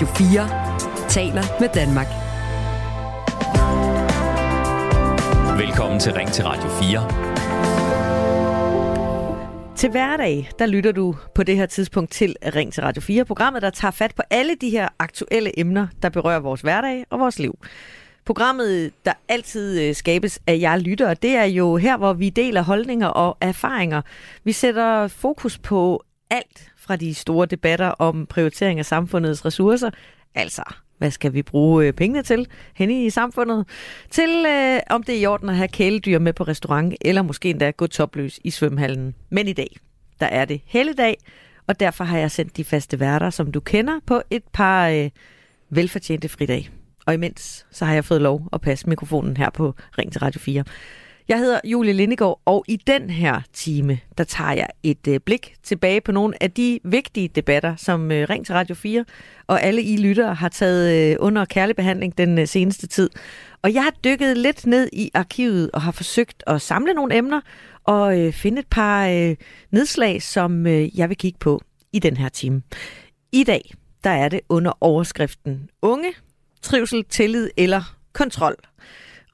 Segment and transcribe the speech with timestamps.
[0.00, 0.48] Radio 4
[1.08, 2.06] taler med Danmark.
[5.58, 7.08] Velkommen til Ring til Radio 4.
[9.76, 13.62] Til hverdag, der lytter du på det her tidspunkt til Ring til Radio 4, programmet,
[13.62, 17.38] der tager fat på alle de her aktuelle emner, der berører vores hverdag og vores
[17.38, 17.58] liv.
[18.24, 22.62] Programmet, der altid øh, skabes af jer lyttere, det er jo her, hvor vi deler
[22.62, 24.02] holdninger og erfaringer.
[24.44, 29.90] Vi sætter fokus på alt fra de store debatter om prioritering af samfundets ressourcer,
[30.34, 30.62] altså
[30.98, 33.66] hvad skal vi bruge øh, pengene til henne i samfundet,
[34.10, 37.50] til øh, om det er i orden at have kæledyr med på restaurant, eller måske
[37.50, 39.14] endda gå topløs i svømmehallen.
[39.30, 39.76] Men i dag,
[40.20, 41.16] der er det helligdag,
[41.66, 45.10] og derfor har jeg sendt de faste værter, som du kender, på et par øh,
[45.70, 46.70] velfortjente fridag.
[47.06, 50.40] Og imens, så har jeg fået lov at passe mikrofonen her på Ring til Radio
[50.40, 50.64] 4.
[51.30, 55.54] Jeg hedder Julie Lindegård, og i den her time, der tager jeg et øh, blik
[55.62, 59.04] tilbage på nogle af de vigtige debatter, som øh, Ring til Radio 4
[59.46, 63.10] og alle I lyttere har taget øh, under kærlig behandling den øh, seneste tid.
[63.62, 67.40] Og jeg har dykket lidt ned i arkivet og har forsøgt at samle nogle emner
[67.84, 69.36] og øh, finde et par øh,
[69.70, 71.60] nedslag, som øh, jeg vil kigge på
[71.92, 72.62] i den her time.
[73.32, 76.12] I dag, der er det under overskriften Unge,
[76.62, 78.56] trivsel, tillid eller kontrol.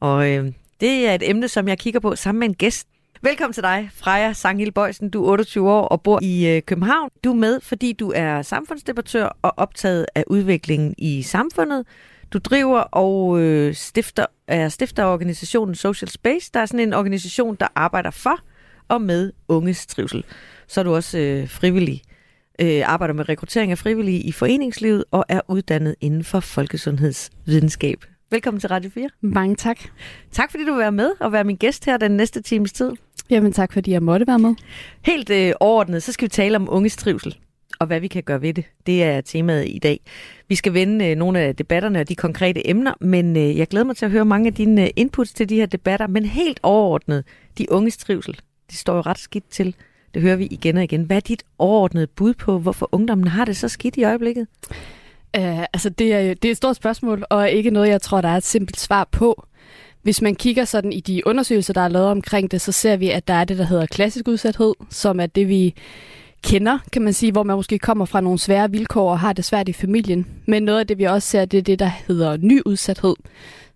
[0.01, 2.89] Og øh, det er et emne, som jeg kigger på sammen med en gæst.
[3.23, 5.11] Velkommen til dig, Freja Sanghild Bøjsen.
[5.11, 7.11] Du er 28 år og bor i øh, København.
[7.25, 11.87] Du er med, fordi du er samfundsdebattør og optaget af udviklingen i samfundet.
[12.33, 16.51] Du driver og øh, stifter, er stifter af organisationen Social Space.
[16.55, 18.41] Der er sådan en organisation, der arbejder for
[18.89, 20.25] og med unges trivsel.
[20.67, 22.03] Så er du også øh, frivillig,
[22.61, 28.05] øh, arbejder med rekruttering af frivillige i foreningslivet og er uddannet inden for folkesundhedsvidenskab.
[28.31, 29.09] Velkommen til Radio 4.
[29.21, 29.79] Mange tak.
[30.33, 32.93] Tak fordi du vil være med og være min gæst her den næste times tid.
[33.31, 34.55] Jamen tak fordi jeg måtte være med.
[35.03, 37.37] Helt øh, overordnet, så skal vi tale om unges trivsel
[37.79, 38.65] og hvad vi kan gøre ved det.
[38.87, 40.01] Det er temaet i dag.
[40.49, 43.87] Vi skal vende øh, nogle af debatterne og de konkrete emner, men øh, jeg glæder
[43.87, 46.07] mig til at høre mange af dine øh, inputs til de her debatter.
[46.07, 47.25] Men helt overordnet,
[47.59, 49.75] de unges trivsel, det står jo ret skidt til.
[50.15, 51.03] Det hører vi igen og igen.
[51.03, 54.47] Hvad er dit overordnede bud på, hvorfor ungdommen har det så skidt i øjeblikket?
[55.39, 58.29] Uh, altså det er, det er et stort spørgsmål, og ikke noget, jeg tror, der
[58.29, 59.47] er et simpelt svar på.
[60.03, 63.11] Hvis man kigger sådan i de undersøgelser, der er lavet omkring det, så ser vi,
[63.11, 65.75] at der er det, der hedder klassisk udsathed, som er det, vi
[66.43, 69.45] kender, kan man sige, hvor man måske kommer fra nogle svære vilkår og har det
[69.45, 70.27] svært i familien.
[70.47, 73.15] Men noget af det, vi også ser, det er det, der hedder ny udsathed,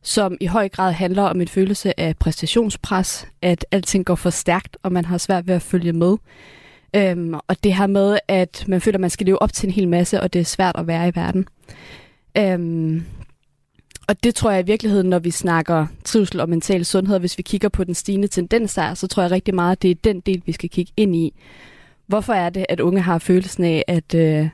[0.03, 4.77] som i høj grad handler om en følelse af præstationspres, at alting går for stærkt,
[4.83, 6.17] og man har svært ved at følge med.
[6.97, 9.73] Øhm, og det her med, at man føler, at man skal leve op til en
[9.73, 11.49] hel masse, og det er svært at være i verden.
[12.39, 13.05] Øhm,
[14.09, 17.43] og det tror jeg i virkeligheden, når vi snakker trivsel og mental sundhed, hvis vi
[17.43, 20.21] kigger på den stigende tendens der, så tror jeg rigtig meget, at det er den
[20.21, 21.35] del, vi skal kigge ind i.
[22.07, 24.49] Hvorfor er det, at unge har følelsen af at, øh,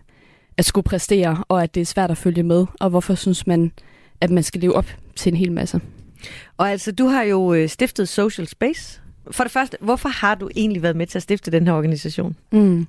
[0.56, 2.66] at skulle præstere, og at det er svært at følge med?
[2.80, 3.72] Og hvorfor synes man,
[4.20, 4.86] at man skal leve op
[5.16, 5.80] til en hel masse?
[6.56, 9.00] Og altså, du har jo øh, stiftet Social Space.
[9.30, 12.36] For det første, hvorfor har du egentlig været med til at stifte den her organisation?
[12.52, 12.86] Mm.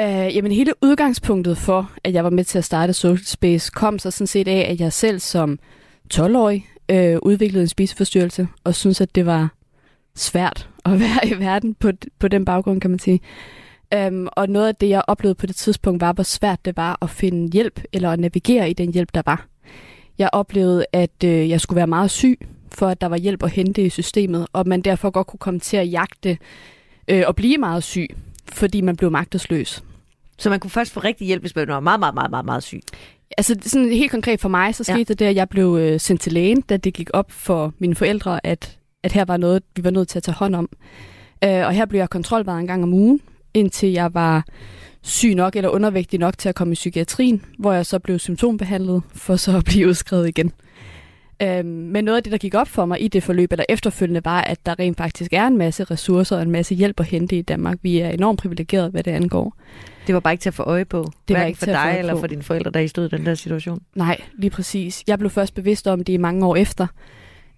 [0.00, 3.98] Uh, jamen hele udgangspunktet for, at jeg var med til at starte Social Space, kom
[3.98, 5.58] så sådan set af, at jeg selv som
[6.14, 9.48] 12-årig uh, øh, udviklede en spiseforstyrrelse, og synes at det var
[10.16, 13.20] svært at være i verden på, på den baggrund, kan man sige.
[13.96, 16.98] Um, og noget af det, jeg oplevede på det tidspunkt, var, hvor svært det var
[17.02, 19.46] at finde hjælp, eller at navigere i den hjælp, der var.
[20.18, 22.38] Jeg oplevede, at uh, jeg skulle være meget syg,
[22.72, 25.60] for at der var hjælp at hente i systemet, og man derfor godt kunne komme
[25.60, 26.38] til at jagte
[27.12, 28.08] uh, og blive meget syg,
[28.52, 29.82] fordi man blev magtesløs.
[30.38, 32.62] Så man kunne først få rigtig hjælp, hvis man var meget, meget, meget, meget, meget
[32.62, 32.80] syg?
[33.38, 35.14] Altså sådan helt konkret for mig, så skete ja.
[35.14, 38.46] det, at jeg blev øh, sendt til lægen, da det gik op for mine forældre,
[38.46, 40.68] at, at her var noget, vi var nødt til at tage hånd om.
[41.44, 43.20] Øh, og her blev jeg kontrolvaret en gang om ugen,
[43.54, 44.44] indtil jeg var
[45.02, 49.02] syg nok eller undervægtig nok til at komme i psykiatrien, hvor jeg så blev symptombehandlet,
[49.14, 50.52] for så at blive udskrevet igen.
[51.42, 54.24] Øhm, men noget af det, der gik op for mig i det forløb, eller efterfølgende,
[54.24, 57.38] var, at der rent faktisk er en masse ressourcer og en masse hjælp at hente
[57.38, 57.78] i Danmark.
[57.82, 59.56] Vi er enormt privilegerede, hvad det angår.
[60.06, 61.04] Det var bare ikke til at få øje på?
[61.28, 62.20] Det var ikke for dig eller på.
[62.20, 63.82] for dine forældre, der I stod i den der situation?
[63.94, 65.04] Nej, lige præcis.
[65.06, 66.86] Jeg blev først bevidst om det i mange år efter,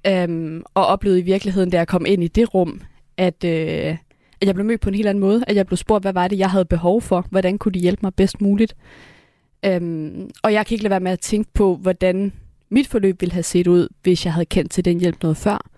[0.06, 2.80] øhm, og oplevede i virkeligheden, da jeg kom ind i det rum,
[3.16, 3.96] at, øh,
[4.40, 6.28] at jeg blev mødt på en helt anden måde, at jeg blev spurgt, hvad var
[6.28, 8.74] det, jeg havde behov for, hvordan kunne de hjælpe mig bedst muligt.
[9.64, 12.32] Øhm, og jeg kan ikke lade være med at tænke på, hvordan
[12.70, 15.70] mit forløb ville have set ud, hvis jeg havde kendt til den hjælp noget før.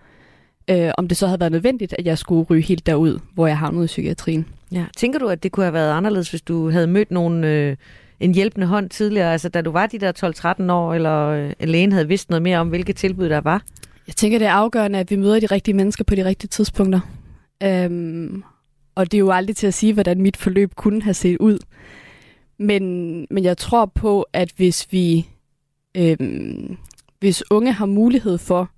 [0.69, 3.57] Øh, om det så havde været nødvendigt, at jeg skulle ryge helt derud, hvor jeg
[3.57, 4.45] havnede i psykiatrien.
[4.71, 4.85] Ja.
[4.97, 7.75] Tænker du, at det kunne have været anderledes, hvis du havde mødt nogen, øh,
[8.19, 9.31] en hjælpende hånd tidligere?
[9.31, 12.57] Altså da du var de der 12-13 år, eller øh, lægen havde vidst noget mere
[12.57, 13.63] om, hvilke tilbud der var?
[14.07, 16.99] Jeg tænker, det er afgørende, at vi møder de rigtige mennesker på de rigtige tidspunkter.
[17.63, 18.43] Øhm,
[18.95, 21.59] og det er jo aldrig til at sige, hvordan mit forløb kunne have set ud.
[22.59, 22.83] Men,
[23.31, 25.27] men jeg tror på, at hvis vi,
[25.97, 26.17] øh,
[27.19, 28.69] hvis unge har mulighed for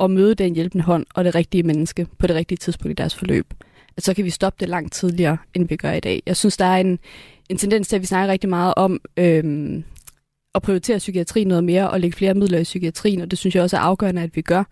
[0.00, 3.14] at møde den hjælpende hånd og det rigtige menneske på det rigtige tidspunkt i deres
[3.14, 3.54] forløb,
[3.96, 6.22] at så kan vi stoppe det langt tidligere, end vi gør i dag.
[6.26, 6.98] Jeg synes, der er en,
[7.48, 9.82] en tendens til, at vi snakker rigtig meget om øh,
[10.54, 13.62] at prioritere psykiatrien noget mere og lægge flere midler i psykiatrien, og det synes jeg
[13.62, 14.64] også er afgørende, at vi gør.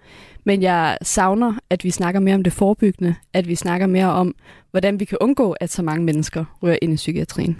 [0.44, 4.34] Men jeg savner, at vi snakker mere om det forebyggende, at vi snakker mere om,
[4.70, 7.58] hvordan vi kan undgå, at så mange mennesker rører ind i psykiatrien.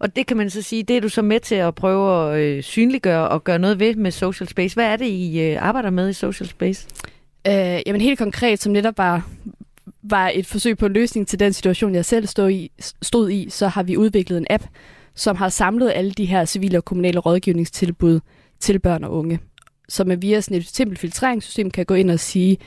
[0.00, 2.40] Og det kan man så sige, det er du så med til at prøve at
[2.40, 4.74] øh, synliggøre og gøre noget ved med Social Space.
[4.74, 6.88] Hvad er det, I øh, arbejder med i Social Space?
[7.46, 9.28] Øh, jamen helt konkret, som netop var,
[10.02, 12.70] var et forsøg på en løsning til den situation, jeg selv stod i,
[13.02, 14.64] stod i, så har vi udviklet en app,
[15.14, 18.20] som har samlet alle de her civile og kommunale rådgivningstilbud
[18.60, 19.38] til børn og unge.
[19.88, 22.58] Så man via sådan et simpelt filtreringssystem kan gå ind og sige,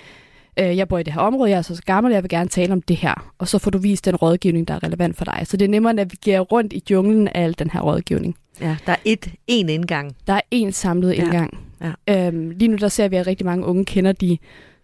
[0.60, 2.74] øh, jeg bor i det her område, jeg er så gammel, jeg vil gerne tale
[2.74, 3.34] om det her.
[3.38, 5.42] Og så får du vist den rådgivning, der er relevant for dig.
[5.44, 8.36] Så det er nemmere at navigere rundt i junglen af al den her rådgivning.
[8.62, 10.16] Ja, der er et, en indgang.
[10.28, 11.24] Der er en samlet Ja.
[11.24, 11.60] indgang.
[12.08, 12.28] Ja.
[12.28, 14.38] Øhm, lige nu der ser vi, at rigtig mange unge kender de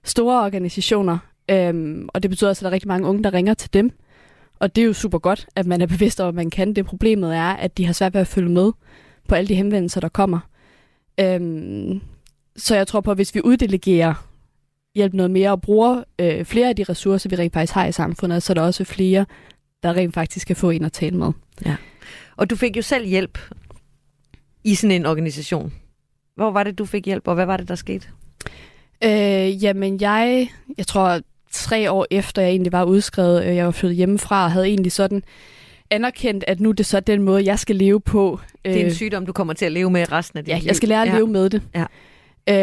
[0.04, 1.18] store organisationer,
[1.51, 3.92] øhm, og det betyder også, at der er rigtig mange unge, der ringer til dem.
[4.60, 6.74] Og det er jo super godt, at man er bevidst om, at man kan.
[6.74, 8.72] Det problemet er, at de har svært ved at følge med
[9.27, 10.39] på alle de henvendelser, der kommer.
[11.19, 12.01] Øhm,
[12.56, 14.28] så jeg tror på, at hvis vi uddelegerer
[15.00, 17.92] hjælp noget mere og bruger øh, flere af de ressourcer, vi rent faktisk har i
[17.92, 19.25] samfundet, så er der også flere,
[19.84, 21.31] der rent faktisk kan få en at tale med.
[22.38, 23.40] Og du fik jo selv hjælp
[24.63, 25.74] i sådan en organisation.
[26.36, 28.07] Hvor var det, du fik hjælp, og hvad var det, der skete?
[29.04, 31.19] Øh, jamen, jeg, jeg tror,
[31.51, 34.92] tre år efter jeg egentlig var udskrevet, øh, jeg var flyttet hjemmefra, og havde egentlig
[34.92, 35.24] sådan
[35.90, 38.40] anerkendt, at nu er det så den måde, jeg skal leve på.
[38.66, 40.57] Det er en Øh, sygdom, du kommer til at leve med resten af dit Ja,
[40.57, 40.66] liv.
[40.68, 41.16] jeg skal lære at ja.
[41.16, 41.62] leve med det.
[41.75, 41.86] Ja.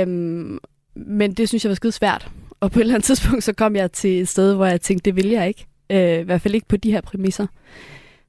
[0.03, 0.59] Øhm,
[0.97, 2.29] men det synes jeg var skide svært.
[2.61, 5.05] Og på et eller andet tidspunkt, så kom jeg til et sted, hvor jeg tænkte,
[5.05, 5.67] det vil jeg ikke.
[5.91, 7.47] Øh, I hvert fald ikke på de her præmisser.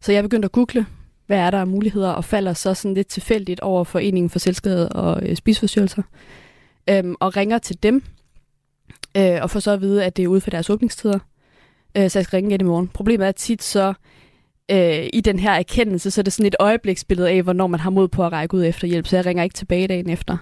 [0.02, 0.86] Så jeg begyndte at google,
[1.28, 4.90] hvad er der af muligheder, og falder så sådan lidt tilfældigt over Foreningen for Selvskade
[4.90, 6.02] og øh, Spisforstyrrelser.
[6.90, 8.04] Øhm, og ringer til dem,
[9.18, 11.20] øh, og får så at vide, at det er ude for deres åbningstider.
[11.98, 12.88] Øh, så jeg skal ringe igen i morgen.
[12.88, 13.94] Problemet er tit så,
[14.72, 17.90] øh, i den her erkendelse, så er det sådan et øjebliksbillede af, hvornår man har
[17.90, 20.38] mod på at række ud efter hjælp, så jeg ringer ikke tilbage dagen efter.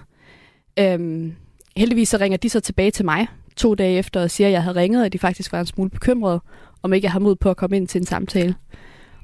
[0.78, 1.34] Øhm,
[1.76, 3.26] heldigvis så ringer de så tilbage til mig
[3.56, 5.90] to dage efter og siger, at jeg havde ringet, og de faktisk var en smule
[5.90, 6.40] bekymrede,
[6.82, 8.54] om ikke jeg har mod på at komme ind til en samtale.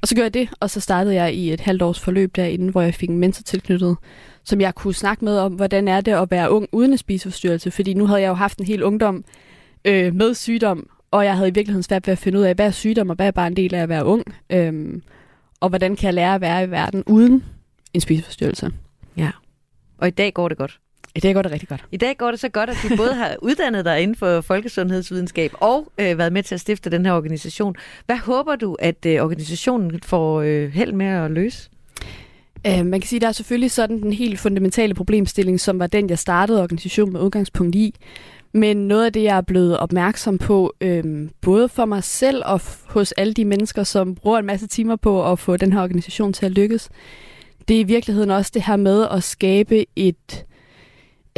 [0.01, 2.71] Og så gjorde jeg det, og så startede jeg i et halvt års forløb derinde,
[2.71, 3.97] hvor jeg fik en mentor tilknyttet,
[4.43, 7.71] som jeg kunne snakke med om, hvordan er det at være ung uden en spiseforstyrrelse,
[7.71, 9.25] fordi nu havde jeg jo haft en hel ungdom
[9.85, 12.65] øh, med sygdom, og jeg havde i virkeligheden svært ved at finde ud af, hvad
[12.65, 15.01] er sygdom, og hvad er bare en del af at være ung, øh,
[15.59, 17.43] og hvordan kan jeg lære at være i verden uden
[17.93, 18.71] en spiseforstyrrelse.
[19.97, 20.79] Og i dag går det godt.
[21.15, 21.85] Ja, det går det rigtig godt.
[21.91, 25.51] I dag går det så godt, at du både har uddannet dig inden for folkesundhedsvidenskab
[25.59, 27.75] og øh, været med til at stifte den her organisation.
[28.05, 31.69] Hvad håber du, at øh, organisationen får øh, held med at løse?
[32.67, 35.87] Øh, man kan sige, at der er selvfølgelig sådan den helt fundamentale problemstilling, som var
[35.87, 37.95] den, jeg startede organisationen med udgangspunkt i.
[38.53, 42.61] Men noget af det, jeg er blevet opmærksom på, øh, både for mig selv og
[42.85, 46.33] hos alle de mennesker, som bruger en masse timer på at få den her organisation
[46.33, 46.89] til at lykkes,
[47.67, 50.45] det er i virkeligheden også det her med at skabe et,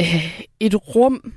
[0.00, 1.32] øh, et rum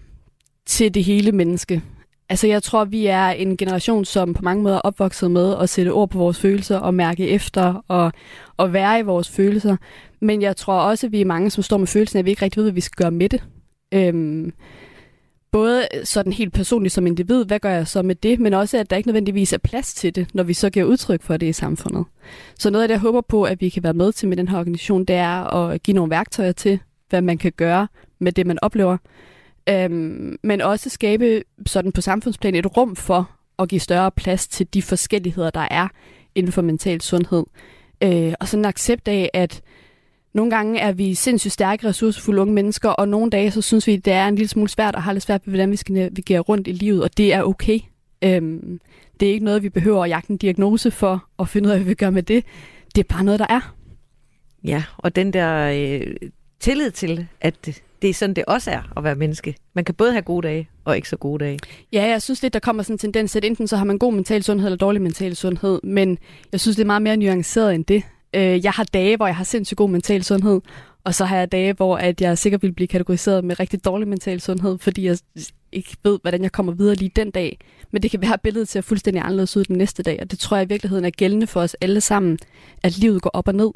[0.65, 1.81] til det hele menneske.
[2.29, 5.69] Altså jeg tror, vi er en generation, som på mange måder er opvokset med at
[5.69, 8.11] sætte ord på vores følelser og mærke efter og,
[8.57, 9.77] og være i vores følelser.
[10.19, 12.29] Men jeg tror også, at vi er mange, som står med følelsen af, at vi
[12.29, 13.44] ikke rigtig ved, hvad vi skal gøre med det.
[13.92, 14.54] Øhm,
[15.51, 18.89] både sådan helt personligt som individ, hvad gør jeg så med det, men også, at
[18.89, 21.54] der ikke nødvendigvis er plads til det, når vi så giver udtryk for det i
[21.54, 22.06] samfundet.
[22.59, 24.47] Så noget af det, jeg håber på, at vi kan være med til med den
[24.47, 27.87] her organisation, det er at give nogle værktøjer til, hvad man kan gøre
[28.19, 28.97] med det, man oplever.
[29.69, 34.73] Øhm, men også skabe sådan på samfundsplan et rum for at give større plads til
[34.73, 35.87] de forskelligheder, der er
[36.35, 37.44] inden for mental sundhed.
[38.04, 39.61] Øh, og sådan en accept af, at
[40.33, 43.95] nogle gange er vi sindssygt stærke, ressourcefulde unge mennesker, og nogle dage så synes vi,
[43.95, 46.39] det er en lille smule svært og har lidt svært ved, hvordan vi skal navigere
[46.39, 47.80] rundt i livet, og det er okay.
[48.21, 48.80] Øhm,
[49.19, 51.80] det er ikke noget, vi behøver at jagte en diagnose for at finde ud af,
[51.80, 52.44] hvad vi gør med det.
[52.95, 53.75] Det er bare noget, der er.
[54.63, 58.97] Ja, og den der øh, tillid til, at det, det er sådan, det også er
[58.97, 59.56] at være menneske.
[59.73, 61.59] Man kan både have gode dage og ikke så gode dage.
[61.94, 64.13] Ja, jeg synes lidt, der kommer sådan en tendens, at enten så har man god
[64.13, 66.18] mental sundhed eller dårlig mental sundhed, men
[66.51, 68.04] jeg synes, det er meget mere nuanceret end det.
[68.33, 70.61] Øh, jeg har dage, hvor jeg har sindssygt god mental sundhed,
[71.04, 74.07] og så har jeg dage, hvor at jeg sikkert vil blive kategoriseret med rigtig dårlig
[74.07, 75.18] mental sundhed, fordi jeg
[75.71, 77.59] ikke ved, hvordan jeg kommer videre lige den dag.
[77.92, 80.39] Men det kan være, at billedet ser fuldstændig anderledes ud den næste dag, og det
[80.39, 82.39] tror jeg i virkeligheden er gældende for os alle sammen,
[82.83, 83.71] at livet går op og ned.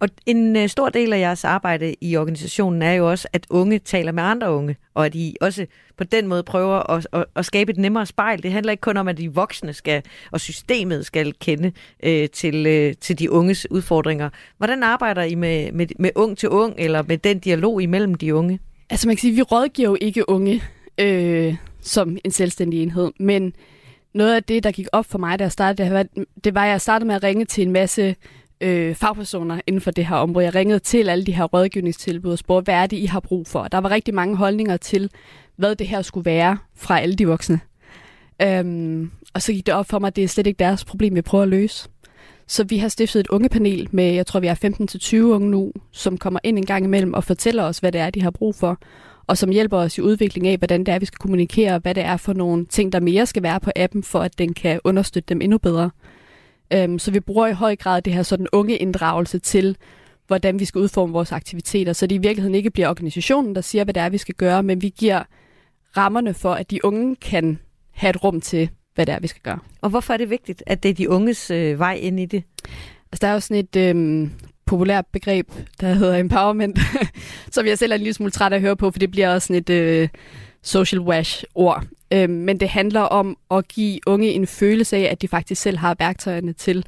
[0.00, 3.78] Og en øh, stor del af jeres arbejde i organisationen er jo også, at unge
[3.78, 5.66] taler med andre unge, og at I også
[5.96, 8.42] på den måde prøver at, at, at skabe et nemmere spejl.
[8.42, 12.66] Det handler ikke kun om, at de voksne skal, og systemet skal kende øh, til,
[12.66, 14.30] øh, til de unges udfordringer.
[14.58, 18.34] Hvordan arbejder I med, med, med ung til ung, eller med den dialog imellem de
[18.34, 18.60] unge?
[18.90, 20.62] Altså man kan sige, at vi rådgiver jo ikke unge
[20.98, 23.52] øh, som en selvstændig enhed, men
[24.14, 26.64] noget af det, der gik op for mig, da jeg startede, det var, det var
[26.64, 28.16] at jeg startede med at ringe til en masse
[28.60, 30.44] øh, fagpersoner inden for det her område.
[30.44, 33.46] Jeg ringede til alle de her rådgivningstilbud og spurgte, hvad er det, I har brug
[33.46, 33.64] for?
[33.64, 35.10] Der var rigtig mange holdninger til,
[35.56, 37.60] hvad det her skulle være fra alle de voksne.
[38.42, 41.14] Øhm, og så gik det op for mig, at det er slet ikke deres problem,
[41.14, 41.88] vi prøver at løse.
[42.46, 46.18] Så vi har stiftet et ungepanel med, jeg tror vi er 15-20 unge nu, som
[46.18, 48.78] kommer ind en gang imellem og fortæller os, hvad det er, de har brug for,
[49.26, 52.02] og som hjælper os i udvikling af, hvordan det er, vi skal kommunikere, hvad det
[52.02, 55.28] er for nogle ting, der mere skal være på appen, for at den kan understøtte
[55.28, 55.90] dem endnu bedre.
[56.72, 59.76] Øhm, så vi bruger i høj grad det her sådan unge inddragelse til,
[60.26, 63.84] hvordan vi skal udforme vores aktiviteter, så det i virkeligheden ikke bliver organisationen, der siger,
[63.84, 65.22] hvad det er, vi skal gøre, men vi giver
[65.96, 67.58] rammerne for, at de unge kan
[67.90, 69.58] have et rum til, hvad det er, vi skal gøre.
[69.80, 72.42] Og hvorfor er det vigtigt, at det er de unges øh, vej ind i det?
[73.12, 74.32] Altså, der er jo sådan et øhm,
[74.66, 75.50] populært begreb,
[75.80, 76.78] der hedder empowerment,
[77.54, 79.34] som jeg selv er en lille smule træt af at høre på, for det bliver
[79.34, 80.08] også sådan et øh,
[80.62, 81.84] social wash-ord.
[82.12, 85.78] Øhm, men det handler om at give unge en følelse af, at de faktisk selv
[85.78, 86.84] har værktøjerne til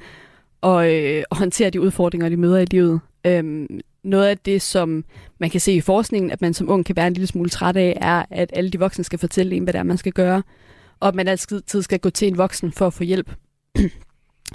[0.62, 3.00] at, øh, at håndtere de udfordringer, de møder i livet.
[3.26, 5.04] Øhm, noget af det, som
[5.38, 7.76] man kan se i forskningen, at man som ung kan være en lille smule træt
[7.76, 10.42] af, er, at alle de voksne skal fortælle en, hvad det er, man skal gøre,
[11.00, 13.30] og at man altid skal gå til en voksen for at få hjælp.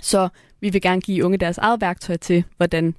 [0.02, 0.30] Så
[0.62, 2.96] vi vil gerne give unge deres eget værktøj til, hvordan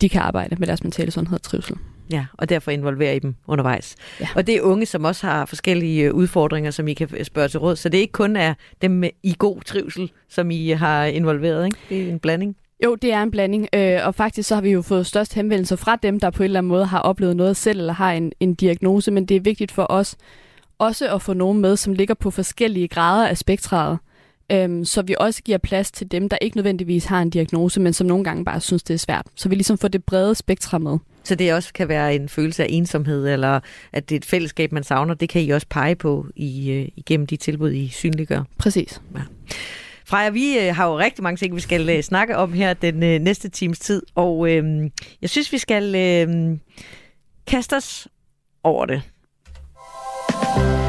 [0.00, 1.76] de kan arbejde med deres mentale sundhed og trivsel.
[2.10, 3.96] Ja, og derfor involverer I dem undervejs.
[4.20, 4.28] Ja.
[4.34, 7.60] Og det er unge, som også har forskellige øh, udfordringer, som I kan spørge til
[7.60, 7.76] råd.
[7.76, 11.64] Så det er ikke kun er dem med i god trivsel, som I har involveret,
[11.64, 11.78] ikke?
[11.88, 12.56] Det er en blanding.
[12.84, 15.76] Jo, det er en blanding, øh, og faktisk så har vi jo fået størst henvendelser
[15.76, 18.32] fra dem, der på en eller anden måde har oplevet noget selv, eller har en,
[18.40, 20.16] en diagnose, men det er vigtigt for os
[20.78, 23.98] også at få nogen med, som ligger på forskellige grader af spektraet,
[24.52, 27.92] øhm, så vi også giver plads til dem, der ikke nødvendigvis har en diagnose, men
[27.92, 29.26] som nogle gange bare synes, det er svært.
[29.34, 30.98] Så vi ligesom får det brede spektrum med.
[31.24, 33.60] Så det også kan være en følelse af ensomhed, eller
[33.92, 36.88] at det er et fællesskab, man savner, det kan I også pege på i, øh,
[36.96, 38.42] igennem de tilbud, I synliggør.
[38.58, 39.00] Præcis.
[39.14, 39.20] Ja.
[40.04, 43.22] Freja, vi øh, har jo rigtig mange ting, vi skal øh, snakke om her den
[43.22, 44.90] næste times tid, og øh,
[45.22, 46.58] jeg synes, vi skal øh,
[47.46, 48.08] kaste os
[48.64, 49.02] over det.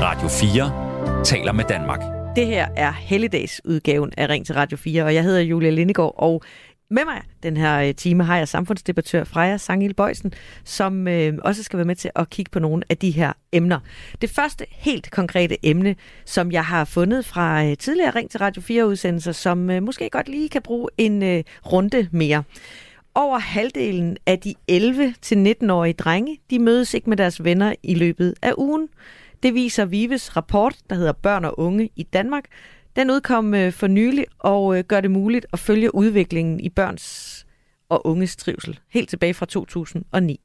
[0.01, 2.12] Radio 4 taler med Danmark.
[2.36, 6.42] Det her er helligdagsudgaven af Ring til Radio 4, og jeg hedder Julia Lindegård, og
[6.90, 11.63] med mig den her øh, time har jeg samfundsdebattør Freja Sangil Bøjsen, som øh, også
[11.63, 13.80] skal være med til at kigge på nogle af de her emner.
[14.22, 18.62] Det første helt konkrete emne, som jeg har fundet fra øh, tidligere Ring til Radio
[18.62, 22.44] 4 udsendelser, som øh, måske godt lige kan bruge en øh, runde mere.
[23.16, 28.54] Over halvdelen af de 11-19-årige drenge, de mødes ikke med deres venner i løbet af
[28.58, 28.90] ugen.
[29.43, 32.45] Det viser Vives rapport, der hedder Børn og Unge i Danmark.
[32.95, 37.45] Den udkom øh, for nylig og øh, gør det muligt at følge udviklingen i børns
[37.89, 40.39] og unges trivsel helt tilbage fra 2009.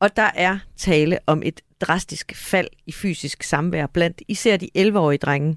[0.00, 5.18] Og der er tale om et drastisk fald i fysisk samvær blandt især de 11-årige
[5.18, 5.56] drenge,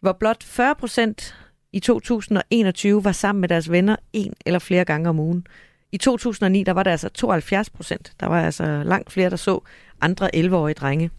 [0.00, 1.36] hvor blot 40 procent
[1.72, 5.46] i 2021 var sammen med deres venner en eller flere gange om ugen.
[5.92, 8.12] I 2009 der var der altså 72 procent.
[8.20, 9.60] Der var altså langt flere, der så
[10.00, 11.10] andre 11-årige drenge.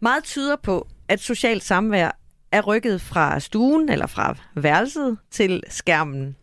[0.00, 2.18] Meget tyder på, at socialt samvær
[2.52, 6.36] er rykket fra stuen eller fra værelset til skærmen.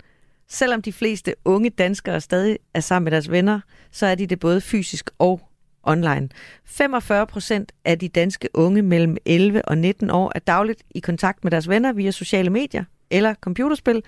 [0.48, 3.60] Selvom de fleste unge danskere stadig er sammen med deres venner,
[3.92, 5.42] så er de det både fysisk og
[5.84, 6.30] online.
[6.66, 11.44] 45 procent af de danske unge mellem 11 og 19 år er dagligt i kontakt
[11.44, 14.04] med deres venner via sociale medier eller computerspil,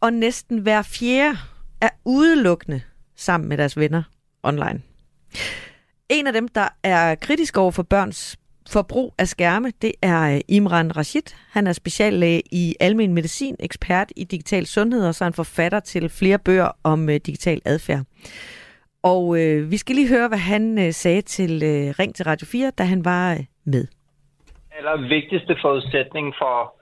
[0.00, 1.38] og næsten hver fjerde
[1.80, 2.80] er udelukkende
[3.16, 4.02] sammen med deres venner
[4.42, 4.82] online.
[6.10, 8.38] En af dem, der er kritisk over for børns
[8.72, 11.28] forbrug af skærme, det er øh, Imran Rashid.
[11.52, 15.80] Han er speciallæge i almen medicin, ekspert i digital sundhed, og så er han forfatter
[15.80, 18.00] til flere bøger om øh, digital adfærd.
[19.02, 22.46] Og øh, vi skal lige høre, hvad han øh, sagde til øh, Ring til Radio
[22.46, 23.86] 4, da han var øh, med.
[24.78, 26.76] Aller vigtigste forudsætning for,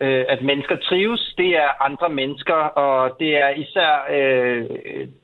[0.00, 4.64] øh, at mennesker trives, det er andre mennesker, og det er især øh,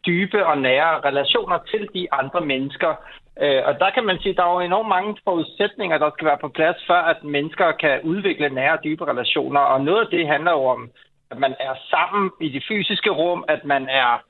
[0.07, 2.95] dybe og nære relationer til de andre mennesker,
[3.41, 6.27] Øh, og der kan man sige, at der er jo enormt mange forudsætninger, der skal
[6.27, 9.61] være på plads, før at mennesker kan udvikle nære og dybe relationer.
[9.61, 10.91] Og noget af det handler jo om,
[11.31, 14.23] at man er sammen i det fysiske rum, at man er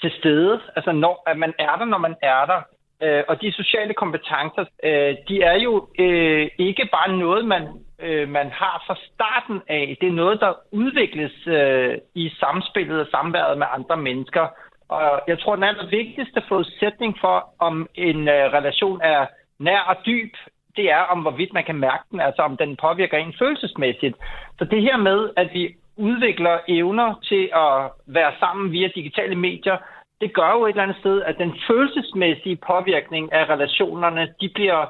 [0.00, 2.60] til stede, altså når, at man er der, når man er der.
[3.02, 7.68] Øh, og de sociale kompetencer, øh, de er jo øh, ikke bare noget, man
[8.02, 9.96] øh, man har fra starten af.
[10.00, 14.46] Det er noget, der udvikles øh, i samspillet og samværet med andre mennesker.
[14.90, 19.26] Og jeg tror, den allervigtigste forudsætning for, om en øh, relation er
[19.58, 20.32] nær og dyb,
[20.76, 24.16] det er om, hvorvidt man kan mærke den, altså om den påvirker en følelsesmæssigt.
[24.58, 29.76] Så det her med, at vi udvikler evner til at være sammen via digitale medier,
[30.20, 34.86] det gør jo et eller andet sted, at den følelsesmæssige påvirkning af relationerne, de bliver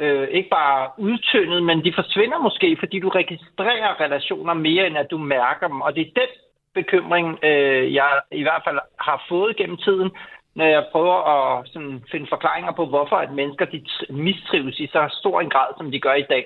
[0.00, 5.10] øh, ikke bare udtyndet, men de forsvinder måske, fordi du registrerer relationer mere, end at
[5.10, 5.80] du mærker dem.
[5.80, 6.32] Og det er den
[6.74, 10.10] bekymring, øh, jeg i hvert fald har fået gennem tiden,
[10.54, 15.16] når jeg prøver at sådan, finde forklaringer på, hvorfor at mennesker de mistrives i så
[15.20, 16.44] stor en grad, som de gør i dag.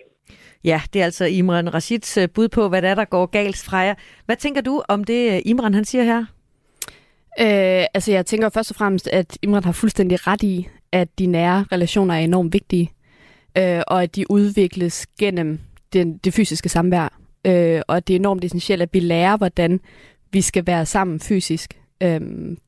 [0.65, 3.65] Ja, det er altså Imran Rashids øh, bud på, hvad der, er, der går galt
[3.69, 3.95] fra jer.
[4.27, 6.21] Hvad tænker du om det, øh, Imran han siger her?
[7.41, 11.27] Øh, altså jeg tænker først og fremmest, at Imran har fuldstændig ret i, at de
[11.27, 12.91] nære relationer er enormt vigtige,
[13.59, 15.61] øh, og at de udvikles gennem
[15.93, 17.19] den, det fysiske samvær.
[17.47, 19.81] Øh, og at det er enormt essentielt, at vi lærer, hvordan
[20.35, 21.81] vi skal være sammen fysisk.
[22.03, 22.21] Øh,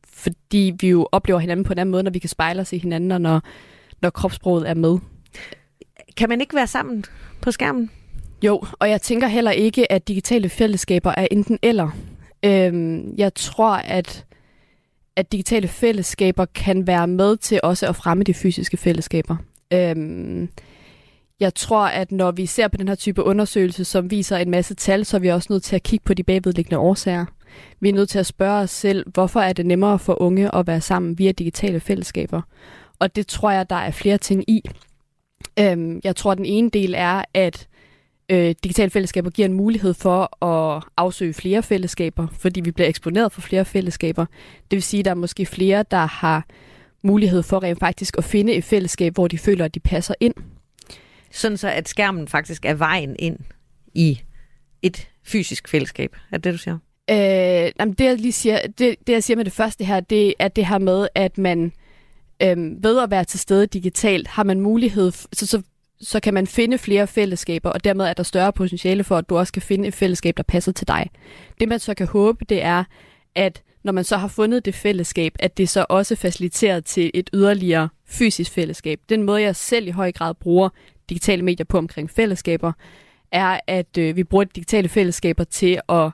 [0.05, 2.79] fordi vi jo oplever hinanden på en anden måde, når vi kan spejle os i
[2.79, 3.43] hinanden, og når,
[4.03, 4.99] når kropsproget er med.
[6.17, 7.05] Kan man ikke være sammen
[7.41, 7.91] på skærmen?
[8.43, 11.91] Jo, og jeg tænker heller ikke, at digitale fællesskaber er enten eller.
[12.45, 14.25] Øhm, jeg tror, at,
[15.17, 19.37] at digitale fællesskaber kan være med til også at fremme de fysiske fællesskaber.
[19.73, 20.49] Øhm,
[21.41, 24.75] jeg tror, at når vi ser på den her type undersøgelse, som viser en masse
[24.75, 27.25] tal, så er vi også nødt til at kigge på de bagvedliggende årsager.
[27.81, 30.67] Vi er nødt til at spørge os selv, hvorfor er det nemmere for unge at
[30.67, 32.43] være sammen via digitale fællesskaber?
[32.99, 34.63] Og det tror jeg, der er flere ting i.
[35.59, 37.69] Øhm, jeg tror, at den ene del er, at
[38.31, 43.33] øh, digitale fællesskaber giver en mulighed for at afsøge flere fællesskaber, fordi vi bliver eksponeret
[43.33, 44.27] for flere fællesskaber.
[44.71, 46.47] Det vil sige, at der er måske flere, der har
[47.03, 50.35] mulighed for rent faktisk at finde et fællesskab, hvor de føler, at de passer ind.
[51.31, 53.39] Sådan så, at skærmen faktisk er vejen ind
[53.95, 54.21] i
[54.83, 56.17] et fysisk fællesskab.
[56.31, 56.79] Er det det, du siger?
[57.11, 60.35] Øh, jamen det, jeg lige siger, det, det, jeg siger med det første her, det
[60.39, 61.73] er det her med, at man
[62.43, 65.63] øh, ved at være til stede digitalt, har man mulighed, så, så,
[66.01, 69.39] så kan man finde flere fællesskaber, og dermed er der større potentiale for, at du
[69.39, 71.11] også kan finde et fællesskab, der passer til dig.
[71.61, 72.85] Det man så kan håbe, det er,
[73.35, 77.31] at når man så har fundet det fællesskab, at det så også faciliterer til et
[77.35, 79.01] yderligere fysisk fællesskab.
[79.09, 80.69] Den måde, jeg selv i høj grad bruger
[81.09, 82.73] digitale medier på omkring fællesskaber,
[83.33, 86.11] er, at øh, vi bruger digitale fællesskaber til at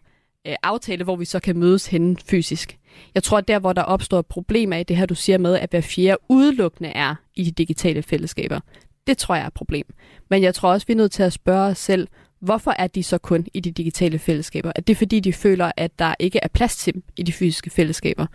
[0.48, 2.78] øh, aftale, hvor vi så kan mødes henne fysisk.
[3.14, 5.70] Jeg tror, at der, hvor der opstår problemer i det her, du siger med, at
[5.70, 8.60] hver fjerde udelukkende er i de digitale fællesskaber,
[9.06, 9.86] det tror jeg er et problem.
[10.30, 12.08] Men jeg tror også, vi er nødt til at spørge os selv,
[12.40, 14.72] hvorfor er de så kun i de digitale fællesskaber?
[14.76, 17.70] Er det fordi, de føler, at der ikke er plads til dem i de fysiske
[17.70, 18.26] fællesskaber?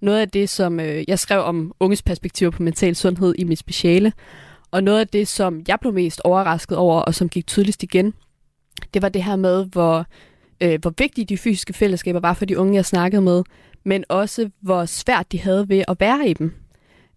[0.00, 3.58] Noget af det, som øh, jeg skrev om unges perspektiver på mental sundhed i mit
[3.58, 4.12] speciale,
[4.70, 8.14] og noget af det, som jeg blev mest overrasket over, og som gik tydeligst igen,
[8.94, 10.06] det var det her med, hvor,
[10.60, 13.42] øh, hvor vigtige de fysiske fællesskaber var for de unge, jeg snakkede med,
[13.84, 16.52] men også hvor svært de havde ved at være i dem.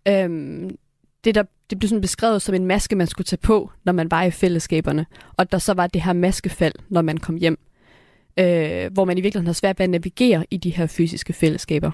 [0.07, 0.77] Øhm,
[1.23, 4.11] det, der, det blev sådan beskrevet som en maske, man skulle tage på, når man
[4.11, 5.05] var i fællesskaberne,
[5.37, 7.59] og der så var det her maskefald, når man kom hjem,
[8.39, 11.91] øh, hvor man i virkeligheden har svært ved at navigere i de her fysiske fællesskaber.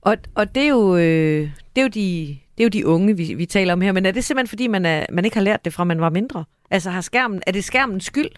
[0.00, 3.16] Og, og det, er jo, øh, det, er jo de, det er jo de unge,
[3.16, 5.44] vi, vi taler om her, men er det simpelthen fordi, man, er, man ikke har
[5.44, 6.44] lært det fra, man var mindre?
[6.70, 8.30] Altså har skærmen, er det skærmens skyld?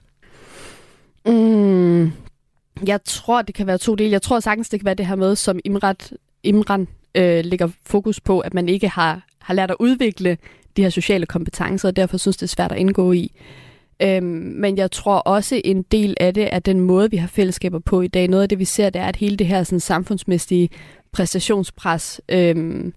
[1.26, 2.12] Mm,
[2.86, 4.10] jeg tror, det kan være to dele.
[4.10, 8.20] Jeg tror sagtens, det kan være det her med, som Imrat, Imran øh, lægger fokus
[8.20, 10.38] på, at man ikke har, har lært at udvikle
[10.76, 13.32] de her sociale kompetencer, og derfor synes det er svært at indgå i.
[14.02, 17.78] Øhm, men jeg tror også en del af det er den måde, vi har fællesskaber
[17.78, 18.28] på i dag.
[18.28, 20.70] Noget af det, vi ser, det er, at hele det her sådan, samfundsmæssige
[21.12, 22.94] præstationspres, øhm,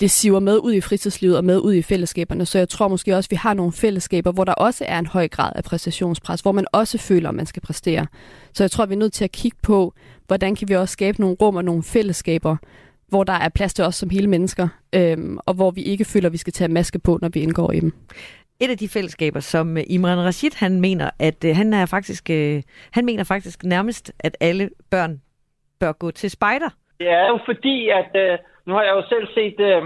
[0.00, 2.46] det siver med ud i fritidslivet og med ud i fællesskaberne.
[2.46, 5.06] Så jeg tror måske også, at vi har nogle fællesskaber, hvor der også er en
[5.06, 8.06] høj grad af præstationspres, hvor man også føler, at man skal præstere.
[8.52, 9.94] Så jeg tror, at vi er nødt til at kigge på,
[10.26, 12.56] hvordan kan vi også skabe nogle rum og nogle fællesskaber,
[13.08, 16.28] hvor der er plads til os som hele mennesker, øhm, og hvor vi ikke føler,
[16.28, 17.92] at vi skal tage maske på, når vi indgår i dem.
[18.60, 22.30] Et af de fællesskaber, som øh, Imran Rashid han mener, at øh, han er faktisk,
[22.30, 25.20] øh, han mener faktisk nærmest, at alle børn
[25.80, 26.68] bør gå til spejder.
[26.98, 29.82] Det er jo fordi, at øh, nu har jeg jo selv set øh,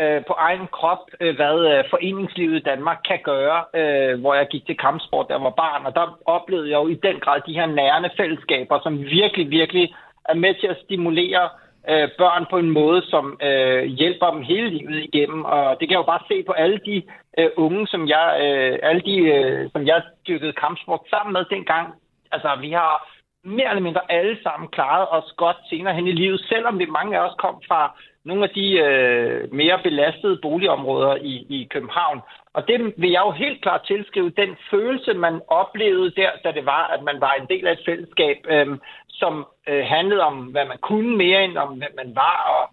[0.00, 4.46] øh, på egen krop, øh, hvad øh, foreningslivet i Danmark kan gøre, øh, hvor jeg
[4.50, 7.58] gik til kampsport, der var barn, og der oplevede jeg jo i den grad de
[7.58, 9.94] her nærende fællesskaber, som virkelig, virkelig
[10.28, 11.48] er med til at stimulere
[11.90, 15.44] øh, børn på en måde, som øh, hjælper dem hele livet igennem.
[15.44, 17.02] Og det kan jeg jo bare se på alle de
[17.38, 21.94] øh, unge, som jeg, øh, alle de, øh, som jeg dyrkede kampsport sammen med dengang.
[22.32, 22.94] Altså, vi har
[23.44, 27.18] mere eller mindre alle sammen klaret os godt senere hen i livet, selvom vi mange
[27.18, 27.80] af os kom fra
[28.24, 32.20] nogle af de øh, mere belastede boligområder i, i København.
[32.52, 36.66] Og det vil jeg jo helt klart tilskrive den følelse, man oplevede der, da det
[36.66, 40.64] var, at man var en del af et fællesskab, øh, som øh, handlede om, hvad
[40.64, 42.64] man kunne mere end om, hvad man var, og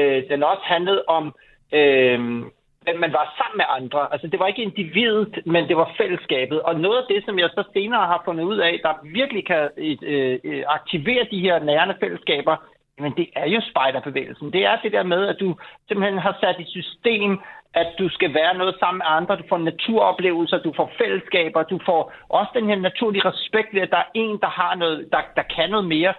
[0.00, 1.34] øh, den også handlede om,
[1.72, 2.44] øh,
[2.86, 4.12] at man var sammen med andre.
[4.12, 6.62] Altså, det var ikke individet, men det var fællesskabet.
[6.62, 9.68] Og noget af det, som jeg så senere har fundet ud af, der virkelig kan
[9.76, 12.56] øh, øh aktivere de her nærende fællesskaber,
[13.00, 14.52] men det er jo spejderbevægelsen.
[14.52, 15.48] Det er det der med, at du
[15.88, 17.38] simpelthen har sat i system,
[17.74, 21.78] at du skal være noget sammen med andre, du får naturoplevelser, du får fællesskaber, du
[21.86, 25.20] får også den her naturlige respekt ved, at der er en, der har noget, der,
[25.36, 26.14] der kan noget mere.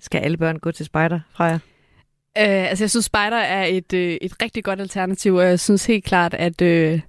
[0.00, 1.58] Skal alle børn gå til spejder, Freja?
[2.40, 5.86] Uh, altså, jeg synes, spejder er et, uh, et rigtig godt alternativ, og jeg synes
[5.86, 7.00] helt klart, at, uh,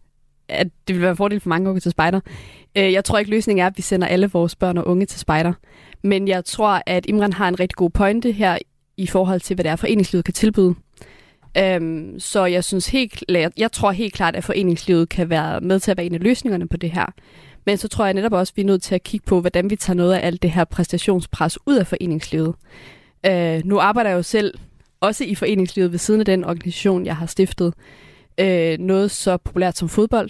[0.49, 2.19] at det vil være en fordel for mange at gå til spejder.
[2.79, 5.19] Uh, jeg tror ikke, løsningen er, at vi sender alle vores børn og unge til
[5.19, 5.53] spejder.
[6.03, 8.57] Men jeg tror, at Imran har en rigtig god pointe her
[8.99, 10.75] i forhold til, hvad det er, foreningslivet kan tilbyde.
[11.57, 15.79] Øhm, så jeg synes helt, jeg, jeg tror helt klart, at foreningslivet kan være med
[15.79, 17.05] til at være en af løsningerne på det her.
[17.65, 19.69] Men så tror jeg netop også, at vi er nødt til at kigge på, hvordan
[19.69, 22.55] vi tager noget af alt det her præstationspres ud af foreningslivet.
[23.25, 24.53] Øh, nu arbejder jeg jo selv
[25.01, 27.73] også i foreningslivet ved siden af den organisation, jeg har stiftet.
[28.39, 30.29] Øh, noget så populært som fodbold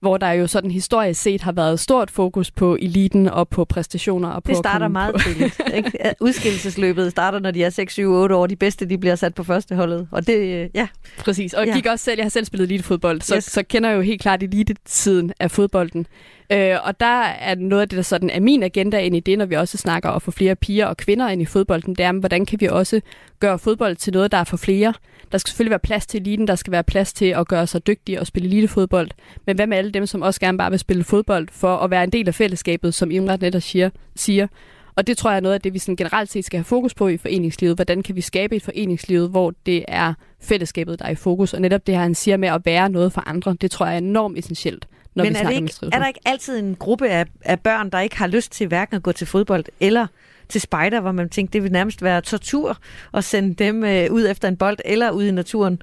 [0.00, 4.28] hvor der jo sådan historisk set har været stort fokus på eliten og på præstationer.
[4.28, 5.20] Og på det starter meget på.
[5.20, 5.60] tidligt.
[5.76, 6.14] Ikke?
[6.20, 8.46] Udskillelsesløbet starter, når de er 6, 7, 8 år.
[8.46, 10.08] De bedste de bliver sat på førsteholdet.
[10.10, 10.88] Og det, øh, ja.
[11.18, 11.54] Præcis.
[11.54, 11.92] Og jeg ja.
[11.92, 13.44] også selv, jeg har selv spillet elitefodbold, så, yes.
[13.44, 16.06] så kender jeg jo helt klart elitetiden af fodbolden.
[16.52, 19.38] Øh, og der er noget af det, der sådan er min agenda ind i det,
[19.38, 22.04] når vi også snakker om at få flere piger og kvinder ind i fodbolden, det
[22.04, 23.00] er, hvordan kan vi også
[23.40, 24.94] gøre fodbold til noget, der er for flere.
[25.32, 27.86] Der skal selvfølgelig være plads til eliten, der skal være plads til at gøre sig
[27.86, 29.10] dygtig og spille elitefodbold.
[29.46, 32.04] Men hvad med alle dem, som også gerne bare vil spille fodbold for at være
[32.04, 34.46] en del af fællesskabet, som Imrat netop siger, siger.
[34.94, 36.94] Og det tror jeg er noget af det, vi sådan generelt set skal have fokus
[36.94, 37.76] på i foreningslivet.
[37.76, 41.54] Hvordan kan vi skabe et foreningsliv, hvor det er fællesskabet, der er i fokus.
[41.54, 43.94] Og netop det her, han siger med at være noget for andre, det tror jeg
[43.94, 47.08] er enormt essentielt når Men vi er, det ikke, er der ikke altid en gruppe
[47.08, 50.06] af, af børn, der ikke har lyst til hverken at gå til fodbold eller
[50.48, 52.78] til spejder, hvor man tænker, det vil nærmest være tortur
[53.14, 55.82] at sende dem øh, ud efter en bold eller ud i naturen?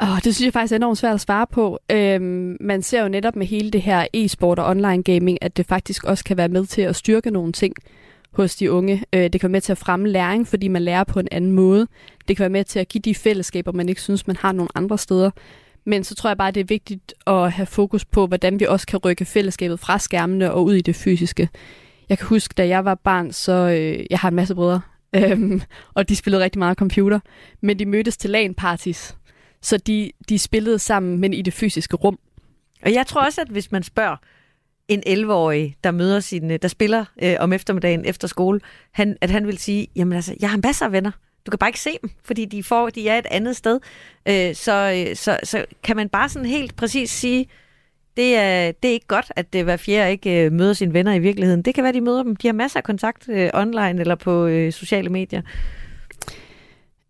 [0.00, 1.78] Oh, det synes jeg faktisk er enormt svært at svare på.
[1.90, 5.66] Øhm, man ser jo netop med hele det her e-sport og online gaming, at det
[5.66, 7.74] faktisk også kan være med til at styrke nogle ting
[8.30, 9.04] hos de unge.
[9.12, 11.52] Øh, det kan være med til at fremme læring, fordi man lærer på en anden
[11.52, 11.86] måde.
[12.28, 14.68] Det kan være med til at give de fællesskaber, man ikke synes, man har nogle
[14.74, 15.30] andre steder.
[15.86, 18.86] Men så tror jeg bare, det er vigtigt at have fokus på, hvordan vi også
[18.86, 21.48] kan rykke fællesskabet fra skærmene og ud i det fysiske.
[22.08, 24.80] Jeg kan huske, da jeg var barn, så øh, jeg har en masse brødre,
[25.16, 25.62] øhm,
[25.94, 27.20] og de spillede rigtig meget computer,
[27.60, 29.16] men de mødtes til LAN-parties,
[29.62, 32.18] så de, de spillede sammen, men i det fysiske rum.
[32.82, 34.16] Og jeg tror også, at hvis man spørger
[34.88, 38.60] en 11-årig, der møder sin, øh, der spiller øh, om eftermiddagen efter skole,
[38.92, 41.10] han, at han vil sige, jamen altså, jeg har masser af venner.
[41.46, 43.80] Du kan bare ikke se dem, fordi de, får, de er et andet sted.
[44.28, 47.46] Øh, så, øh, så, så kan man bare sådan helt præcis sige,
[48.16, 51.14] det er, det er ikke godt, at det hver fjerde ikke øh, møder sine venner
[51.14, 51.62] i virkeligheden.
[51.62, 52.36] Det kan være, de møder dem.
[52.36, 55.42] De har masser af kontakt øh, online eller på øh, sociale medier.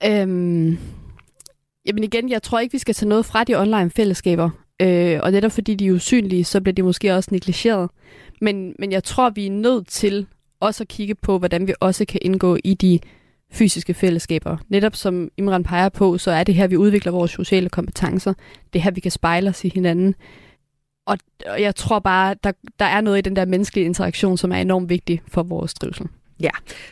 [0.06, 0.78] Øhm,
[1.86, 4.50] jamen igen, jeg tror ikke, vi skal tage noget fra de online fællesskaber.
[4.82, 7.90] Øh, og netop fordi de er usynlige, så bliver de måske også negligeret.
[8.40, 10.26] Men, men jeg tror, vi er nødt til
[10.60, 13.00] også at kigge på, hvordan vi også kan indgå i de
[13.54, 14.56] fysiske fællesskaber.
[14.68, 18.32] Netop som Imran peger på, så er det her, vi udvikler vores sociale kompetencer.
[18.72, 20.14] Det er her, vi kan spejle os i hinanden.
[21.06, 24.52] Og, og jeg tror bare, der, der er noget i den der menneskelige interaktion, som
[24.52, 26.06] er enormt vigtig for vores trivsel.
[26.40, 26.50] Ja,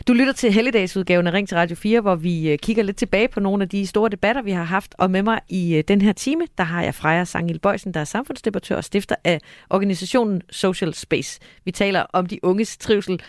[0.08, 3.28] du lytter til Helligdagsudgaven af Ring til Radio 4, hvor vi øh, kigger lidt tilbage
[3.28, 4.94] på nogle af de store debatter, vi har haft.
[4.98, 8.00] Og med mig i øh, den her time, der har jeg Freja Sangil Bøjsen, der
[8.00, 11.40] er samfundsdebattør og stifter af organisationen Social Space.
[11.64, 13.20] Vi taler om de unges trivsel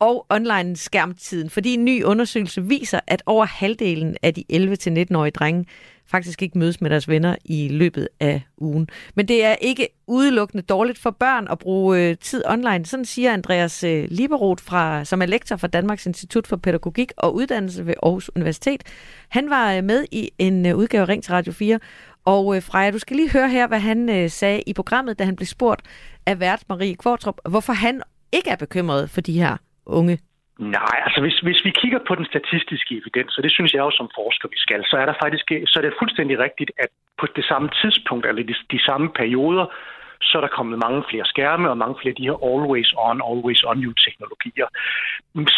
[0.00, 5.66] og online skærmtiden, fordi en ny undersøgelse viser, at over halvdelen af de 11-19-årige drenge
[6.10, 8.88] faktisk ikke mødes med deres venner i løbet af ugen.
[9.14, 12.86] Men det er ikke udelukkende dårligt for børn at bruge øh, tid online.
[12.86, 17.34] Sådan siger Andreas øh, Liberoth, fra, som er lektor for Danmarks Institut for Pædagogik og
[17.34, 18.82] Uddannelse ved Aarhus Universitet.
[19.28, 21.78] Han var øh, med i en øh, udgave Ring til Radio 4,
[22.24, 25.24] og øh, Freja, du skal lige høre her, hvad han øh, sagde i programmet, da
[25.24, 25.82] han blev spurgt
[26.26, 29.56] af vært Marie Kvartrup, hvorfor han ikke er bekymret for de her
[29.86, 30.18] unge?
[30.58, 33.90] Nej, altså hvis, hvis vi kigger på den statistiske evidens, og det synes jeg jo
[33.90, 36.88] som forsker, vi skal, så er der faktisk så er det fuldstændig rigtigt, at
[37.20, 39.66] på det samme tidspunkt, eller de, de samme perioder,
[40.22, 43.18] så er der kommet mange flere skærme og mange flere af de her always on,
[43.30, 44.68] always on new teknologier,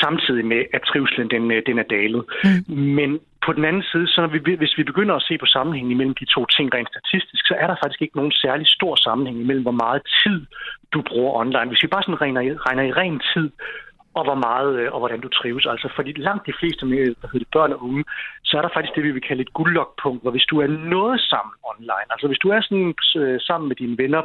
[0.04, 2.22] samtidig med, at trivselen den, den er dalet.
[2.44, 2.74] Mm.
[2.98, 3.10] Men
[3.46, 6.14] på den anden side, så når vi, hvis vi begynder at se på sammenhængen mellem
[6.14, 9.62] de to ting rent statistisk, så er der faktisk ikke nogen særlig stor sammenhæng mellem,
[9.62, 10.46] hvor meget tid
[10.92, 11.68] du bruger online.
[11.70, 13.50] Hvis vi bare sådan regner, regner i ren tid,
[14.14, 15.66] og hvor meget øh, og hvordan du trives.
[15.66, 18.04] Altså fordi langt de fleste med hvad hedder det, børn og unge,
[18.44, 21.20] så er der faktisk det, vi vil kalde et guldlokpunkt, hvor hvis du er noget
[21.20, 24.22] sammen online, altså hvis du er sådan øh, sammen med dine venner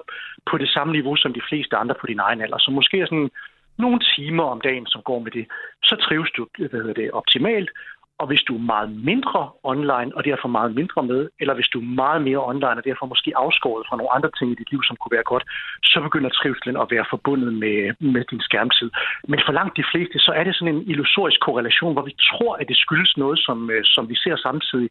[0.50, 3.06] på det samme niveau som de fleste andre på din egen alder, så måske er
[3.06, 3.32] sådan
[3.78, 5.46] nogle timer om dagen, som går med det,
[5.84, 7.70] så trives du hvad hedder det, optimalt,
[8.22, 11.78] og hvis du er meget mindre online, og derfor meget mindre med, eller hvis du
[11.80, 14.82] er meget mere online, og derfor måske afskåret fra nogle andre ting i dit liv,
[14.84, 15.46] som kunne være godt,
[15.84, 17.78] så begynder trivselen at være forbundet med,
[18.14, 18.90] med din skærmtid.
[19.32, 22.54] Men for langt de fleste, så er det sådan en illusorisk korrelation, hvor vi tror,
[22.62, 24.90] at det skyldes noget, som, øh, som vi ser samtidig.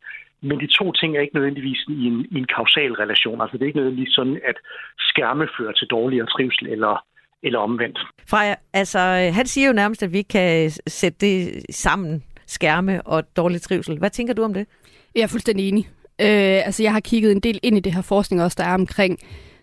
[0.49, 3.41] Men de to ting er ikke nødvendigvis i en, i en kausal relation.
[3.41, 4.57] Altså det er ikke nødvendigvis sådan, at
[4.99, 7.05] skærme fører til dårligere trivsel eller,
[7.43, 7.99] eller omvendt.
[8.31, 11.37] Freja, altså øh, han siger jo nærmest, at vi kan sætte det
[11.71, 13.99] sammen skærme og dårlig trivsel.
[13.99, 14.67] Hvad tænker du om det?
[15.15, 15.89] Jeg er fuldstændig enig.
[16.21, 18.75] Øh, altså, jeg har kigget en del ind i det her forskning også, der er
[18.75, 19.19] omkring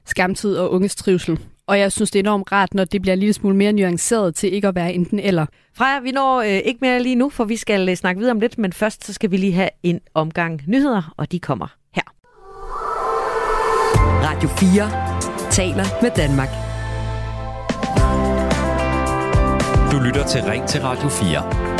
[0.06, 1.39] skærmtid og unges trivsel.
[1.67, 4.36] Og jeg synes, det er enormt rart, når det bliver en lille smule mere nuanceret
[4.36, 5.46] til ikke at være enten eller.
[5.78, 8.39] Freja, vi når øh, ikke mere lige nu, for vi skal øh, snakke videre om
[8.39, 12.04] lidt, men først så skal vi lige have en omgang nyheder, og de kommer her.
[14.24, 16.50] Radio 4 taler med Danmark.
[19.91, 21.73] Du lytter til Ring til Radio 4.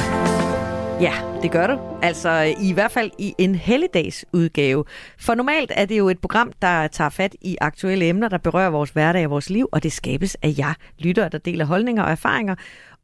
[1.01, 1.79] Ja, det gør du.
[2.01, 4.86] Altså i hvert fald i en helligdags udgave.
[5.19, 8.69] For normalt er det jo et program, der tager fat i aktuelle emner, der berører
[8.69, 12.12] vores hverdag og vores liv, og det skabes af jer lyttere, der deler holdninger og
[12.12, 12.56] erfaringer.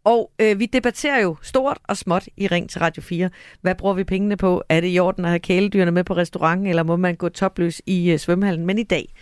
[0.04, 3.30] Og øh, vi debatterer jo stort og småt i Ring til Radio 4.
[3.62, 4.64] Hvad bruger vi pengene på?
[4.70, 7.82] Er det i orden at have kæledyrene med på restauranten, eller må man gå topløs
[7.86, 8.66] i øh, svømmehallen?
[8.66, 9.14] Men i dag,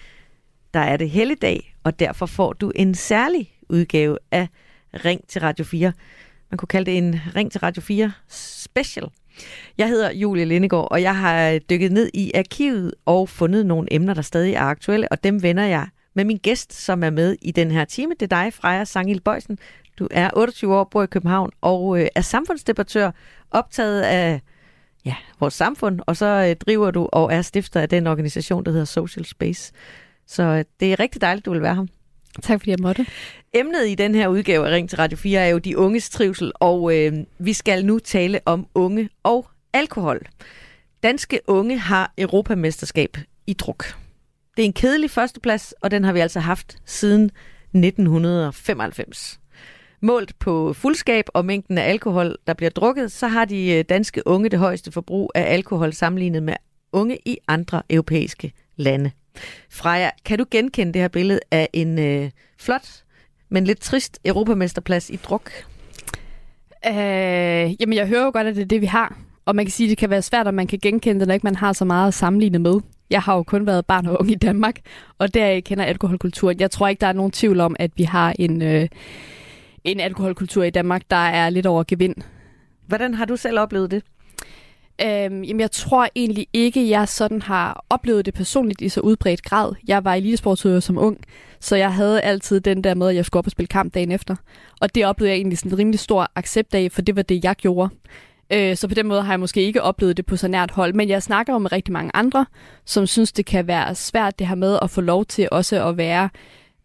[0.73, 4.47] der er det helligdag, og derfor får du en særlig udgave af
[5.06, 5.93] Ring til Radio 4.
[6.51, 9.10] Man kunne kalde det en Ring til Radio 4 special.
[9.77, 14.13] Jeg hedder Julie Lindegård, og jeg har dykket ned i arkivet og fundet nogle emner,
[14.13, 17.51] der stadig er aktuelle, og dem vender jeg med min gæst, som er med i
[17.51, 18.13] den her time.
[18.19, 19.60] Det er dig, Freja Sangil Bøjsen.
[19.99, 23.12] Du er 28 år, bor i København og øh, er samfundsdebattør,
[23.51, 24.41] optaget af
[25.05, 28.71] ja, vores samfund, og så øh, driver du og er stifter af den organisation, der
[28.71, 29.73] hedder Social Space.
[30.27, 31.86] Så øh, det er rigtig dejligt, du vil være her.
[32.41, 33.05] Tak fordi jeg måtte.
[33.53, 36.51] Emnet i den her udgave af Ring til Radio 4 er jo de unges trivsel,
[36.55, 40.21] og øh, vi skal nu tale om unge og alkohol.
[41.03, 43.85] Danske unge har Europamesterskab i druk.
[44.57, 47.31] Det er en kedelig førsteplads, og den har vi altså haft siden
[47.73, 49.39] 1995.
[50.01, 54.27] Målt på fuldskab og mængden af alkohol, der bliver drukket, så har de øh, danske
[54.27, 56.53] unge det højeste forbrug af alkohol sammenlignet med
[56.91, 59.11] unge i andre europæiske lande.
[59.69, 63.04] Freja, kan du genkende det her billede af en øh, flot,
[63.50, 65.52] men lidt trist europamesterplads i druk?
[66.88, 69.17] Øh, jamen, jeg hører jo godt, at det er det, vi har.
[69.45, 71.34] Og man kan sige, at det kan være svært, at man kan genkende det, når
[71.34, 72.80] ikke man har så meget at sammenligne med.
[73.10, 74.80] Jeg har jo kun været barn og ung i Danmark,
[75.17, 76.60] og der kender alkoholkulturen.
[76.60, 78.88] Jeg tror ikke, der er nogen tvivl om, at vi har en, øh,
[79.84, 82.15] en alkoholkultur i Danmark, der er lidt over gevind.
[82.88, 84.04] Hvordan har du selv oplevet det?
[85.01, 89.43] Øhm, jamen, jeg tror egentlig ikke, jeg sådan har oplevet det personligt i så udbredt
[89.43, 89.73] grad.
[89.88, 91.17] Jeg var elitesportsudøver som ung,
[91.60, 94.12] så jeg havde altid den der med, at jeg skulle op og spille kamp dagen
[94.12, 94.36] efter.
[94.81, 97.43] Og det oplevede jeg egentlig sådan en rimelig stor accept af, for det var det,
[97.43, 97.89] jeg gjorde.
[98.53, 100.93] Øh, så på den måde har jeg måske ikke oplevet det på så nært hold,
[100.93, 102.45] men jeg snakker jo med rigtig mange andre,
[102.86, 105.97] som synes, det kan være svært det her med at få lov til også at
[105.97, 106.29] være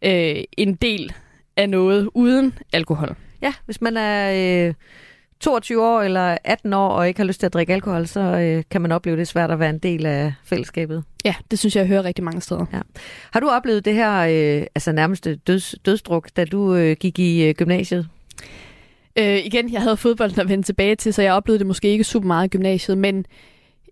[0.04, 1.12] øh, en del
[1.56, 3.16] af noget uden alkohol.
[3.42, 4.32] Ja, hvis man er...
[4.68, 4.74] Øh
[5.42, 8.62] 22 år eller 18 år og ikke har lyst til at drikke alkohol, så øh,
[8.70, 11.04] kan man opleve det svært at være en del af fællesskabet.
[11.24, 12.66] Ja, det synes jeg, jeg hører rigtig mange steder.
[12.72, 12.80] Ja.
[13.30, 17.44] Har du oplevet det her øh, altså nærmest døds, dødsdruk, da du øh, gik i
[17.44, 18.08] øh, gymnasiet?
[19.18, 22.04] Øh, igen, jeg havde fodbold at vende tilbage til, så jeg oplevede det måske ikke
[22.04, 23.26] super meget i gymnasiet, men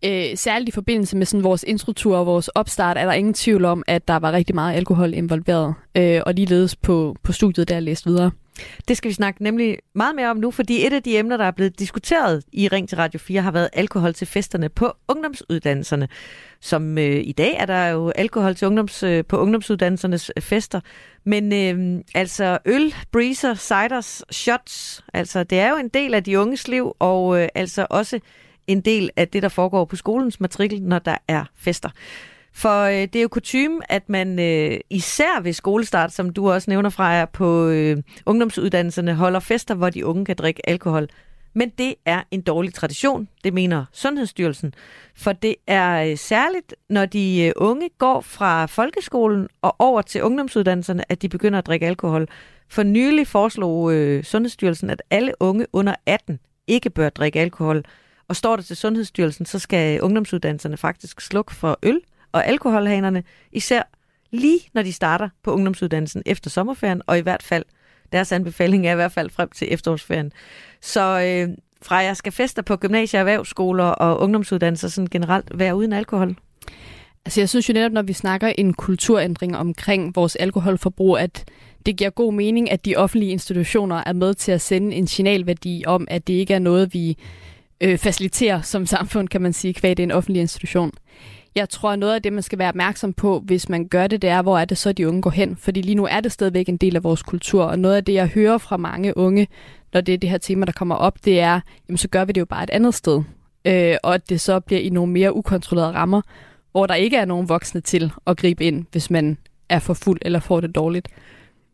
[0.05, 3.65] øh, særligt i forbindelse med sådan vores instruktur og vores opstart, er der ingen tvivl
[3.65, 7.75] om, at der var rigtig meget alkohol involveret, øh, og ligeledes på, på studiet, der
[7.75, 8.31] jeg læste videre.
[8.89, 11.45] Det skal vi snakke nemlig meget mere om nu, fordi et af de emner, der
[11.45, 16.09] er blevet diskuteret i Ring til Radio 4, har været alkohol til festerne på ungdomsuddannelserne.
[16.61, 20.81] Som øh, i dag er der jo alkohol til ungdoms, øh, på ungdomsuddannelsernes øh, fester.
[21.25, 26.39] Men øh, altså øl, breezer, ciders, shots, altså det er jo en del af de
[26.39, 28.21] unges liv, og øh, altså også
[28.67, 31.89] en del af det, der foregår på skolens matrikel, når der er fester.
[32.53, 36.71] For øh, det er jo kutume, at man øh, især ved skolestart, som du også
[36.71, 41.09] nævner fra jer på øh, ungdomsuddannelserne, holder fester, hvor de unge kan drikke alkohol.
[41.55, 44.75] Men det er en dårlig tradition, det mener Sundhedsstyrelsen.
[45.15, 50.23] For det er øh, særligt, når de øh, unge går fra folkeskolen og over til
[50.23, 52.29] ungdomsuddannelserne, at de begynder at drikke alkohol.
[52.69, 57.85] For nylig foreslog øh, Sundhedsstyrelsen, at alle unge under 18 ikke bør drikke alkohol.
[58.29, 62.01] Og står det til Sundhedsstyrelsen, så skal øh, ungdomsuddannelserne faktisk slukke for øl
[62.33, 63.83] og alkoholhanerne, især
[64.31, 67.65] lige når de starter på ungdomsuddannelsen efter sommerferien, og i hvert fald
[68.13, 70.33] Deres anbefaling er i hvert fald frem til efterårsferien.
[70.81, 75.93] Så øh, fra jeg skal fester på gymnasier, erhvervsskoler og ungdomsuddannelser sådan generelt være uden
[75.93, 76.37] alkohol?
[77.25, 81.45] Altså jeg synes jo netop, når vi snakker en kulturændring omkring vores alkoholforbrug, at
[81.87, 85.85] det giver god mening, at de offentlige institutioner er med til at sende en signalværdi
[85.87, 87.17] om, at det ikke er noget, vi
[87.81, 90.93] øh, faciliterer som samfund, kan man sige, kvad det er en offentlig institution.
[91.55, 94.31] Jeg tror, noget af det, man skal være opmærksom på, hvis man gør det, det
[94.31, 95.57] er, hvor er det så, de unge går hen?
[95.57, 98.13] Fordi lige nu er det stadigvæk en del af vores kultur, og noget af det,
[98.13, 99.49] jeg hører fra mange unge,
[99.93, 102.33] når det er det her tema, der kommer op, det er, jamen så gør vi
[102.33, 103.23] det jo bare et andet sted.
[103.65, 106.23] Øh, og at det så bliver i nogle mere ukontrollerede rammer,
[106.73, 110.19] hvor der ikke er nogen voksne til at gribe ind, hvis man er for fuld
[110.23, 111.09] eller får det dårligt.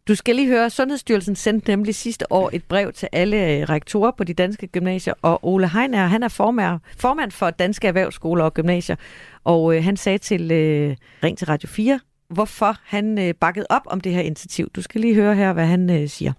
[0.09, 4.11] Du skal lige høre, Sundhedsstyrelsen sendte nemlig sidste år et brev til alle øh, rektorer
[4.19, 8.55] på de danske gymnasier, og Ole Heiner, han er formær, formand for Danske Erhvervsskoler og
[8.55, 8.97] Gymnasier,
[9.45, 13.87] og øh, han sagde til øh, Ring til Radio 4, hvorfor han øh, bakkede op
[13.87, 14.67] om det her initiativ.
[14.77, 16.33] Du skal lige høre her, hvad han øh, siger.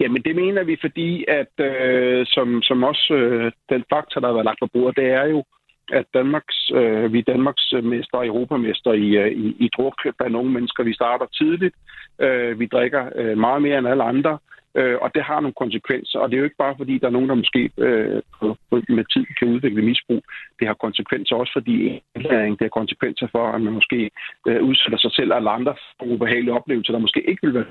[0.00, 4.34] Jamen det mener vi, fordi at øh, som, som også øh, den faktor, der har
[4.34, 5.44] været lagt på bordet, det er jo,
[5.92, 10.32] at Danmarks, øh, vi er Danmarks mester og europamester i, øh, i, i druk blandt
[10.32, 10.84] nogle mennesker.
[10.84, 11.74] Vi starter tidligt.
[12.18, 14.38] Øh, vi drikker øh, meget mere end alle andre.
[14.74, 16.18] Øh, og det har nogle konsekvenser.
[16.18, 19.04] Og det er jo ikke bare fordi, der er nogen, der måske øh, på, med
[19.12, 20.22] tid kan udvikle misbrug.
[20.58, 22.58] Det har konsekvenser også fordi indlæring.
[22.58, 24.10] Det har konsekvenser for, at man måske
[24.48, 27.64] øh, udsætter sig selv eller andre for ubehagelige oplevelser, der måske ikke vil være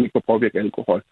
[0.00, 1.02] ikke må påvirke alkohol.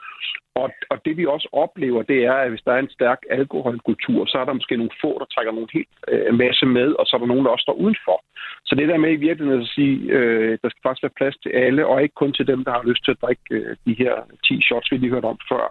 [0.55, 4.27] Og, og det vi også oplever, det er, at hvis der er en stærk alkoholkultur,
[4.27, 7.17] så er der måske nogle få, der trækker nogle helt øh, masse med, og så
[7.17, 8.19] er der nogen, der også står udenfor.
[8.67, 11.51] Så det der med i virkeligheden at sige, øh, der skal faktisk være plads til
[11.51, 14.15] alle, og ikke kun til dem, der har lyst til at drikke øh, de her
[14.45, 15.65] 10 shots, vi lige hørte om før.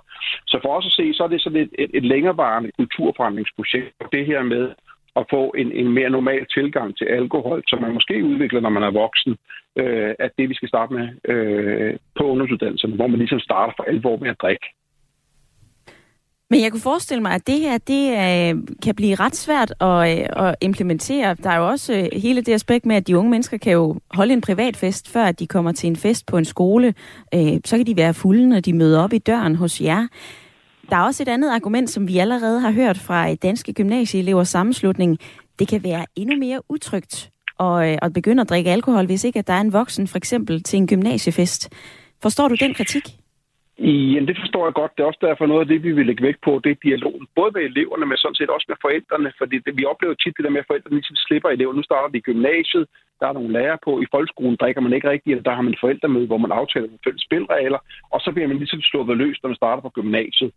[0.47, 3.95] Så for os at se, så er det sådan et, et, et længerevarende kulturforandringsprojekt.
[4.11, 4.63] Det her med
[5.15, 8.83] at få en, en mere normal tilgang til alkohol, som man måske udvikler, når man
[8.83, 9.35] er voksen,
[9.75, 13.83] øh, at det vi skal starte med øh, på ungdomsuddannelserne, hvor man ligesom starter for
[13.83, 14.67] alvor med at drikke.
[16.51, 20.19] Men jeg kunne forestille mig, at det her det øh, kan blive ret svært at,
[20.19, 21.35] øh, at implementere.
[21.43, 23.99] Der er jo også øh, hele det aspekt med, at de unge mennesker kan jo
[24.11, 26.93] holde en privat fest, før de kommer til en fest på en skole.
[27.35, 30.07] Øh, så kan de være fulde, når de møder op i døren hos jer.
[30.89, 34.47] Der er også et andet argument, som vi allerede har hørt fra øh, danske gymnasieelevers
[34.47, 35.19] sammenslutning.
[35.59, 39.39] Det kan være endnu mere utrygt at, øh, at begynde at drikke alkohol, hvis ikke
[39.39, 41.61] at der er en voksen, for eksempel til en gymnasiefest.
[42.21, 43.05] Forstår du den kritik?
[44.13, 44.91] Ja, det forstår jeg godt.
[44.95, 47.27] Det er også derfor noget af det, vi vil lægge vægt på, det er dialogen.
[47.35, 49.31] Både med eleverne, men sådan set også med forældrene.
[49.37, 51.73] Fordi det, vi oplever tit det der med, at forældrene ligesom slipper elever.
[51.73, 52.85] Nu starter de i gymnasiet,
[53.19, 53.91] der er nogle lærere på.
[54.01, 57.05] I folkeskolen drikker man ikke rigtigt, eller der har man forældremøde, hvor man aftaler nogle
[57.05, 57.79] fælles spilregler.
[58.13, 60.51] Og så bliver man ligesom slået løs, når man starter på gymnasiet.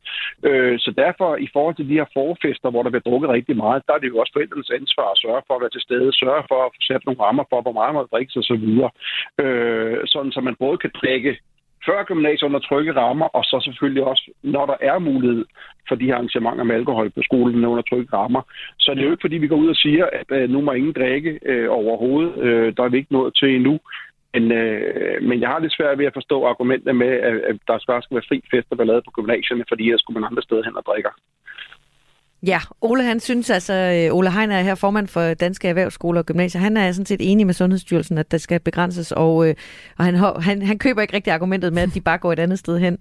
[0.49, 3.87] Øh, så derfor, i forhold til de her forfester, hvor der bliver drukket rigtig meget,
[3.87, 6.45] der er det jo også forældrenes ansvar at sørge for at være til stede, sørge
[6.51, 8.67] for at få sat nogle rammer for, hvor meget man drikker osv.
[9.45, 11.33] Øh, sådan, så man både kan drikke
[11.87, 15.45] før gymnasiet under trygge rammer, og så selvfølgelig også, når der er mulighed
[15.89, 18.43] for de her arrangementer med alkohol på skolen under trygge rammer.
[18.79, 20.73] Så det er jo ikke, fordi vi går ud og siger, at øh, nu må
[20.73, 22.39] ingen drikke øh, overhovedet.
[22.39, 23.81] Øh, der er vi ikke nået til endnu.
[24.35, 27.79] Men, øh, men jeg har lidt svært ved at forstå argumentet med, at, at der
[27.79, 30.77] skal være fri fest og lavet på gymnasierne, fordi ellers skulle man andre steder hen
[30.77, 31.11] og drikker.
[32.47, 36.27] Ja, Ole han synes altså, øh, Ole Heiner er her formand for Danske Erhvervsskoler og
[36.27, 39.55] Gymnasier, han er sådan set enig med Sundhedsstyrelsen, at der skal begrænses, og, øh,
[39.99, 42.59] og han, han, han køber ikke rigtig argumentet med, at de bare går et andet
[42.59, 42.99] sted hen.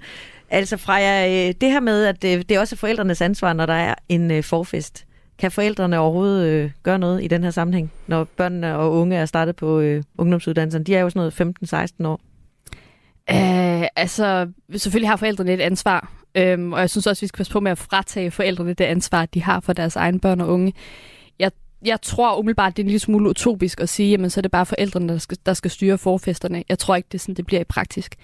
[0.50, 3.96] Altså Freja, øh, det her med, at det er også forældrenes ansvar, når der er
[4.10, 5.06] en forfest.
[5.40, 9.26] Kan forældrene overhovedet øh, gøre noget i den her sammenhæng, når børnene og unge er
[9.26, 10.84] startet på øh, ungdomsuddannelsen?
[10.84, 12.22] De er jo sådan noget 15-16 år.
[13.32, 17.52] Uh, altså, selvfølgelig har forældrene et ansvar, Øhm, og jeg synes også, vi skal passe
[17.54, 20.74] på med at fratage forældrene det ansvar, de har for deres egne børn og unge.
[21.40, 21.52] Jeg,
[21.86, 24.52] jeg tror umiddelbart, det er en lille smule utopisk at sige, jamen så er det
[24.52, 26.64] bare forældrene, der skal, der skal styre forfesterne.
[26.70, 28.16] Jeg tror ikke, det er sådan, det bliver i praktisk.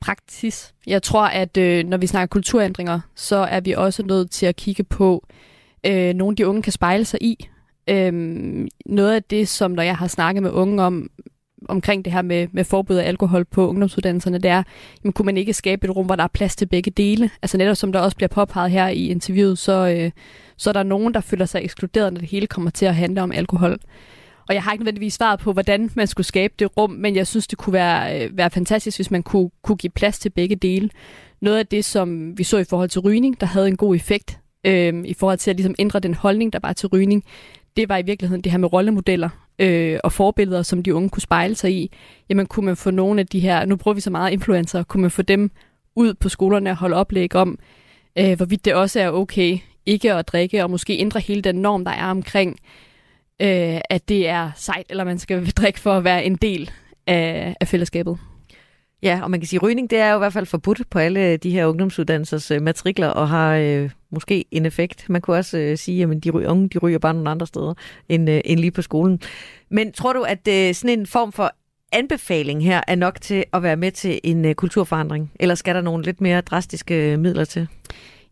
[0.00, 0.74] praksis.
[0.86, 4.56] Jeg tror, at øh, når vi snakker kulturændringer, så er vi også nødt til at
[4.56, 5.26] kigge på,
[5.86, 7.48] øh, nogle de unge kan spejle sig i.
[7.88, 11.10] Øhm, noget af det, som når jeg har snakket med unge om,
[11.68, 14.62] omkring det her med, med forbud af alkohol på ungdomsuddannelserne, det er,
[15.04, 17.30] jamen, kunne man ikke skabe et rum, hvor der er plads til begge dele?
[17.42, 20.10] Altså netop som der også bliver påpeget her i interviewet, så, øh,
[20.56, 23.22] så er der nogen, der føler sig ekskluderet, når det hele kommer til at handle
[23.22, 23.78] om alkohol.
[24.48, 27.26] Og jeg har ikke nødvendigvis svaret på, hvordan man skulle skabe det rum, men jeg
[27.26, 30.56] synes, det kunne være, øh, være fantastisk, hvis man kunne, kunne give plads til begge
[30.56, 30.90] dele.
[31.40, 34.38] Noget af det, som vi så i forhold til rygning, der havde en god effekt,
[34.66, 37.24] øh, i forhold til at ligesom ændre den holdning, der var til rygning,
[37.76, 39.28] det var i virkeligheden det her med rollemodeller
[39.62, 41.92] øh, og forbilleder, som de unge kunne spejle sig i.
[42.28, 45.00] Jamen kunne man få nogle af de her, nu bruger vi så meget influencer, kunne
[45.00, 45.50] man få dem
[45.96, 47.58] ud på skolerne og holde oplæg om,
[48.18, 51.84] øh, hvorvidt det også er okay ikke at drikke, og måske ændre hele den norm,
[51.84, 52.58] der er omkring,
[53.42, 56.70] øh, at det er sejt, eller man skal drikke for at være en del
[57.06, 58.18] af, af fællesskabet.
[59.02, 60.98] Ja, og man kan sige, at rygning det er jo i hvert fald forbudt på
[60.98, 65.08] alle de her ungdomsuddannelsers øh, matrikler, og har øh, måske en effekt.
[65.08, 67.74] Man kunne også øh, sige, at de ryger, unge de ryger bare nogle andre steder
[68.08, 69.20] end, øh, end lige på skolen.
[69.70, 71.52] Men tror du, at øh, sådan en form for
[71.92, 75.32] anbefaling her er nok til at være med til en øh, kulturforandring?
[75.40, 77.68] Eller skal der nogle lidt mere drastiske øh, midler til?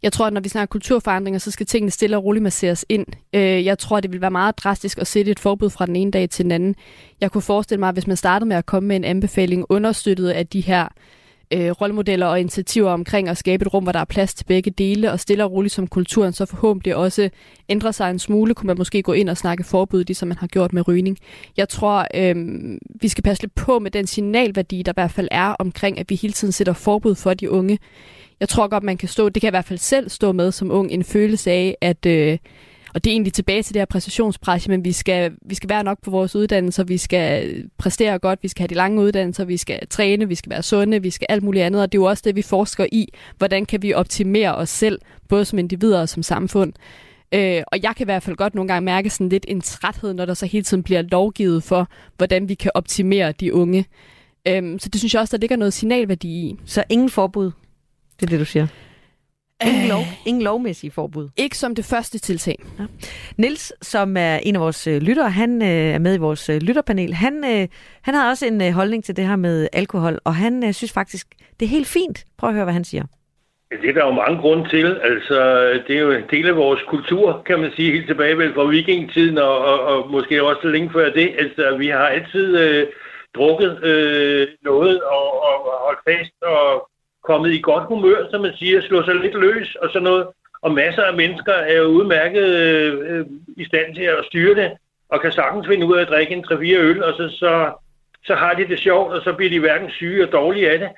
[0.02, 3.06] Jeg tror, at når vi snakker kulturforandringer, så skal tingene stille og roligt masseres ind.
[3.32, 6.10] Øh, jeg tror, det vil være meget drastisk at sætte et forbud fra den ene
[6.10, 6.74] dag til den anden.
[7.20, 10.28] Jeg kunne forestille mig, at hvis man startede med at komme med en anbefaling understøttet
[10.28, 10.88] af de her
[11.52, 14.70] øh, rollemodeller og initiativer omkring at skabe et rum, hvor der er plads til begge
[14.70, 17.30] dele, og stille og roligt som kulturen så forhåbentlig også
[17.68, 20.46] ændrer sig en smule, kunne man måske gå ind og snakke forbud, ligesom man har
[20.46, 21.18] gjort med rygning.
[21.56, 22.36] Jeg tror, øh,
[23.00, 26.10] vi skal passe lidt på med den signalværdi, der i hvert fald er omkring, at
[26.10, 27.78] vi hele tiden sætter forbud for de unge.
[28.40, 30.52] Jeg tror godt, man kan stå, det kan jeg i hvert fald selv stå med
[30.52, 32.06] som ung, en følelse af, at...
[32.06, 32.38] Øh,
[32.94, 35.84] og det er egentlig tilbage til det her præstationspres, men vi skal, vi skal være
[35.84, 39.56] nok på vores uddannelser, vi skal præstere godt, vi skal have de lange uddannelser, vi
[39.56, 42.08] skal træne, vi skal være sunde, vi skal alt muligt andet, og det er jo
[42.08, 43.08] også det, vi forsker i.
[43.38, 46.72] Hvordan kan vi optimere os selv, både som individer og som samfund?
[47.34, 50.12] Øh, og jeg kan i hvert fald godt nogle gange mærke sådan lidt en træthed,
[50.12, 53.86] når der så hele tiden bliver lovgivet for, hvordan vi kan optimere de unge.
[54.48, 56.56] Øhm, så det synes jeg også, der ligger noget signalværdi i.
[56.64, 57.50] Så ingen forbud?
[58.20, 58.66] Det er det, du siger?
[59.66, 61.28] Ingen, lov, ingen lovmæssige forbud.
[61.36, 62.56] Ikke som det første tiltag.
[62.78, 62.84] Ja.
[63.36, 66.62] Nils, som er en af vores øh, lyttere, han øh, er med i vores øh,
[66.62, 67.14] lytterpanel.
[67.14, 67.68] Han, øh,
[68.02, 70.92] han har også en øh, holdning til det her med alkohol, og han øh, synes
[70.92, 71.26] faktisk,
[71.60, 72.24] det er helt fint.
[72.38, 73.04] Prøv at høre, hvad han siger.
[73.82, 74.98] Det er der jo mange grunde til.
[75.02, 75.38] Altså,
[75.86, 78.64] det er jo en del af vores kultur, kan man sige, helt tilbage vel fra
[78.64, 81.34] vikingtiden, og, og, og måske også længe før det.
[81.38, 82.86] Altså, vi har altid øh,
[83.36, 86.89] drukket øh, noget og, og holdt fast og
[87.24, 90.26] kommet i godt humør, som man siger, slå sig lidt løs og sådan noget.
[90.62, 94.70] Og masser af mennesker er jo udmærket øh, i stand til at styre det,
[95.08, 97.72] og kan sagtens finde ud af at drikke en 3-4 øl, og så, så,
[98.24, 100.88] så har de det sjovt, og så bliver de hverken syge og dårlige af det.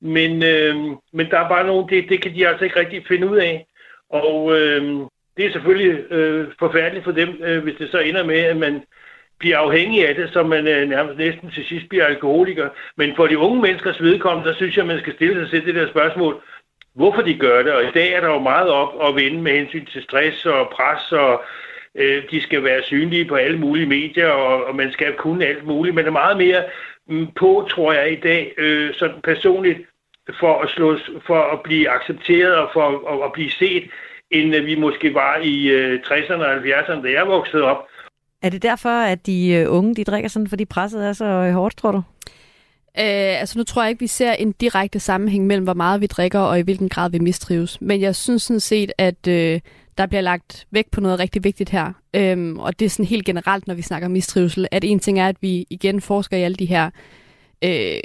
[0.00, 0.76] Men, øh,
[1.12, 3.66] men der er bare nogle, det, det kan de altså ikke rigtig finde ud af.
[4.10, 4.82] Og øh,
[5.36, 8.82] det er selvfølgelig øh, forfærdeligt for dem, øh, hvis det så ender med, at man
[9.40, 12.68] bliver afhængig af det, så man øh, nærmest næsten til sidst bliver alkoholiker.
[12.96, 15.74] Men for de unge menneskers vedkommende, så synes jeg, man skal stille sig selv det
[15.74, 16.42] der spørgsmål,
[16.94, 17.72] hvorfor de gør det.
[17.72, 20.70] Og i dag er der jo meget op at vende med hensyn til stress og
[20.72, 21.42] pres, og
[21.94, 25.66] øh, de skal være synlige på alle mulige medier, og, og man skal kunne alt
[25.66, 25.94] muligt.
[25.94, 26.64] Men der er meget mere
[27.08, 29.78] mm, på, tror jeg, i dag, øh, sådan personligt,
[30.40, 33.90] for at, slås, for at blive accepteret og for at, at blive set,
[34.30, 37.89] end øh, vi måske var i øh, 60'erne og 70'erne, da jeg voksede op.
[38.42, 41.52] Er det derfor, at de øh, unge de drikker sådan, fordi presset er så øh,
[41.52, 42.02] hårdt, tror du?
[42.98, 46.06] Øh, altså nu tror jeg ikke, vi ser en direkte sammenhæng mellem, hvor meget vi
[46.06, 47.80] drikker og i hvilken grad vi mistrives.
[47.80, 49.60] Men jeg synes sådan set, at øh,
[49.98, 51.92] der bliver lagt vægt på noget rigtig vigtigt her.
[52.14, 55.28] Øhm, og det er sådan helt generelt, når vi snakker mistrivsel, at en ting er,
[55.28, 56.90] at vi igen forsker i alle de her,
[57.64, 58.00] øh,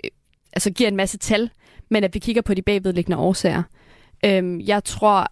[0.54, 1.50] altså giver en masse tal,
[1.90, 3.64] men at vi kigger på de bagvedliggende årsager.
[4.26, 5.28] Øhm, jeg tror,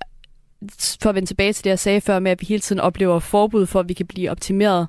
[1.01, 3.19] for at vende tilbage til det, jeg sagde før med, at vi hele tiden oplever
[3.19, 4.87] forbud for, at vi kan blive optimeret,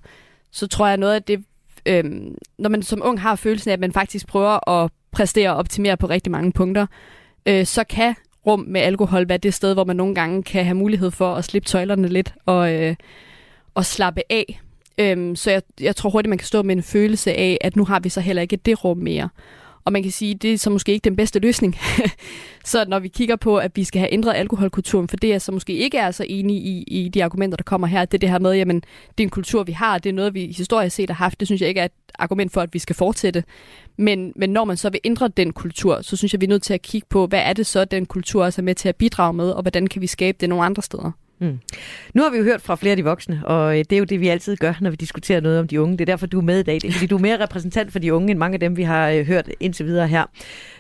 [0.51, 1.45] så tror jeg noget af det,
[1.87, 5.57] øhm, når man som ung har følelsen af, at man faktisk prøver at præstere og
[5.57, 6.87] optimere på rigtig mange punkter,
[7.47, 8.15] øh, så kan
[8.47, 11.45] rum med alkohol være det sted, hvor man nogle gange kan have mulighed for at
[11.45, 12.97] slippe tøjlerne lidt og, øh,
[13.75, 14.61] og slappe af.
[14.99, 17.85] Øhm, så jeg, jeg tror hurtigt, man kan stå med en følelse af, at nu
[17.85, 19.29] har vi så heller ikke det rum mere.
[19.85, 21.79] Og man kan sige, det er så måske ikke den bedste løsning.
[22.65, 25.53] så når vi kigger på, at vi skal have ændret alkoholkulturen, for det er så
[25.53, 28.31] måske ikke er så enige i, i de argumenter, der kommer her, det er det
[28.31, 28.77] her med, jamen,
[29.19, 31.49] det er en kultur, vi har, det er noget, vi historisk set har haft, det
[31.49, 33.45] synes jeg ikke er et argument for, at vi skal fortsætte.
[33.97, 36.63] Men, men når man så vil ændre den kultur, så synes jeg, vi er nødt
[36.63, 38.97] til at kigge på, hvad er det så, den kultur også er med til at
[38.97, 41.11] bidrage med, og hvordan kan vi skabe det nogle andre steder.
[41.39, 41.59] Mm.
[42.15, 44.05] Nu har vi jo hørt fra flere af de voksne, og øh, det er jo
[44.05, 45.93] det, vi altid gør, når vi diskuterer noget om de unge.
[45.93, 46.75] Det er derfor, du er med i dag.
[46.75, 48.83] Det er, fordi du er mere repræsentant for de unge, end mange af dem, vi
[48.83, 50.25] har øh, hørt indtil videre her.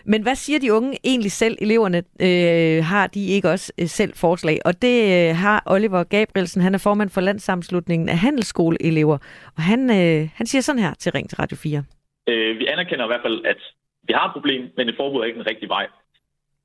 [0.04, 1.56] Men hvad siger de unge egentlig selv?
[1.60, 4.58] Eleverne øh, har de ikke også øh, selv forslag?
[4.64, 9.18] Og det øh, har Oliver Gabrielsen, han er formand for Landssammenslutningen af Handelsskoleelever.
[9.56, 11.84] Og han, øh, han siger sådan her til Ring til Radio 4.
[12.28, 13.60] Øh, vi anerkender i hvert fald, at
[14.06, 15.86] vi har et problem, men et forbud er ikke den rigtige vej.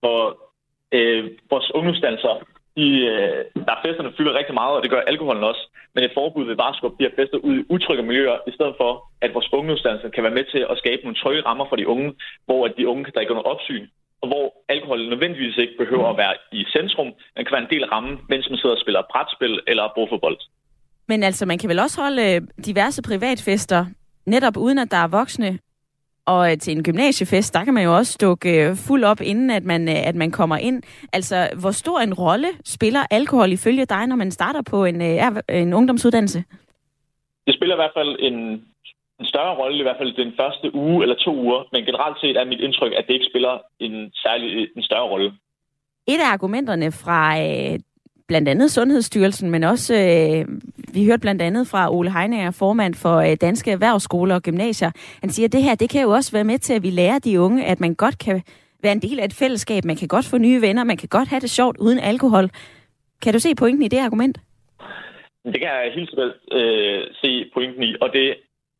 [0.04, 0.38] For
[0.92, 2.44] øh, vores ungdomsdanser
[2.78, 5.64] de, øh, der er festerne fylder rigtig meget, og det gør alkoholen også.
[5.94, 8.76] Men et forbud vil bare skubbe de her fester ud i utrygge miljøer, i stedet
[8.82, 8.92] for,
[9.22, 12.10] at vores ungdomsuddannelse kan være med til at skabe nogle trygge rammer for de unge,
[12.46, 13.86] hvor at de unge kan drikke under opsyn,
[14.22, 17.84] og hvor alkohol nødvendigvis ikke behøver at være i centrum, men kan være en del
[17.84, 20.38] af rammen, mens man sidder og spiller brætspil eller bordfodbold.
[21.08, 23.86] Men altså, man kan vel også holde øh, diverse privatfester,
[24.26, 25.60] netop uden at der er voksne
[26.34, 29.50] og øh, til en gymnasiefest, der kan man jo også dukke øh, fuld op, inden
[29.50, 30.84] at man, øh, at man kommer ind.
[31.14, 35.02] Altså, hvor stor en rolle spiller alkohol ifølge dig, når man starter på en,
[35.50, 36.44] en ungdomsuddannelse?
[37.48, 38.66] Det spiller i hvert fald en
[39.20, 42.38] en større rolle, i hvert fald den første uge eller to uger, men generelt set
[42.38, 45.30] er mit indtryk, at det ikke spiller en særlig en større rolle.
[46.08, 47.80] Et af argumenterne fra øh,
[48.30, 50.42] blandt andet Sundhedsstyrelsen, men også, øh,
[50.94, 54.92] vi hørte blandt andet fra Ole Heinager, formand for øh, Danske Erhvervsskoler og Gymnasier.
[55.24, 57.20] Han siger, at det her, det kan jo også være med til, at vi lærer
[57.20, 58.42] de unge, at man godt kan
[58.84, 61.30] være en del af et fællesskab, man kan godt få nye venner, man kan godt
[61.30, 62.50] have det sjovt uden alkohol.
[63.24, 64.38] Kan du se pointen i det argument?
[65.54, 68.28] Det kan jeg helt sikkert øh, se pointen i, og det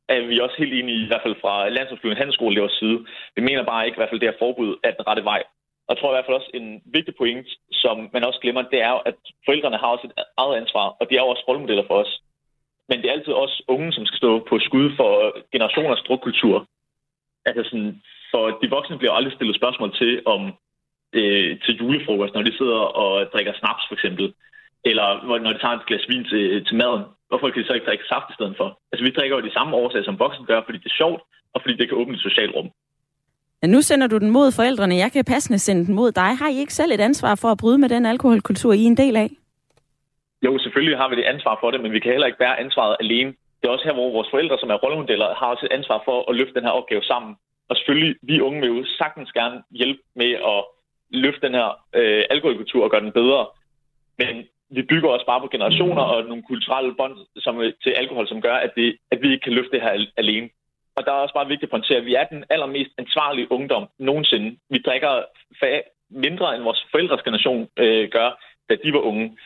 [0.10, 2.98] er vi også helt enige i, i hvert fald fra Landsholdsflyvende Handelsskolelevers side.
[3.36, 5.42] Vi mener bare ikke, i hvert fald det her forbud er den rette vej.
[5.90, 8.82] Og jeg tror i hvert fald også en vigtig point, som man også glemmer, det
[8.82, 9.16] er jo, at
[9.46, 12.22] forældrene har også et eget ansvar, og de er jo også rollemodeller for os.
[12.90, 15.12] Men det er altid også unge, som skal stå på skud for
[15.54, 16.68] generationers drukkultur.
[17.46, 20.42] Altså sådan, for de voksne bliver aldrig stillet spørgsmål til, om
[21.20, 24.34] øh, til julefrokost, når de sidder og drikker snaps for eksempel.
[24.90, 25.08] Eller
[25.44, 27.04] når de tager et glas vin til, til maden.
[27.30, 28.68] Hvorfor kan de så ikke drikke saft i stedet for?
[28.92, 31.22] Altså vi drikker jo de samme årsager, som voksne gør, fordi det er sjovt,
[31.54, 32.70] og fordi det kan åbne et socialt rum.
[33.62, 34.96] Ja, nu sender du den mod forældrene.
[34.96, 36.32] Jeg kan passende sende den mod dig.
[36.42, 38.98] Har I ikke selv et ansvar for at bryde med den alkoholkultur, I er en
[38.98, 39.30] del af?
[40.46, 42.96] Jo, selvfølgelig har vi det ansvar for det, men vi kan heller ikke bære ansvaret
[43.00, 43.34] alene.
[43.60, 46.30] Det er også her, hvor vores forældre, som er rollemodeller, har også et ansvar for
[46.30, 47.36] at løfte den her opgave sammen.
[47.70, 50.60] Og selvfølgelig, vi unge vil jo sagtens gerne hjælpe med at
[51.10, 53.48] løfte den her øh, alkoholkultur og gøre den bedre.
[54.18, 54.36] Men
[54.70, 58.56] vi bygger også bare på generationer og nogle kulturelle bånd som, til alkohol, som gør,
[58.56, 60.50] at, det, at vi ikke kan løfte det her alene.
[61.00, 63.86] Og der er også bare vigtigt at pointere, at vi er den allermest ansvarlige ungdom
[64.00, 64.58] nogensinde.
[64.70, 65.14] Vi drikker
[66.10, 68.30] mindre end vores forældres generation øh, gør,
[68.70, 69.38] da de var unge.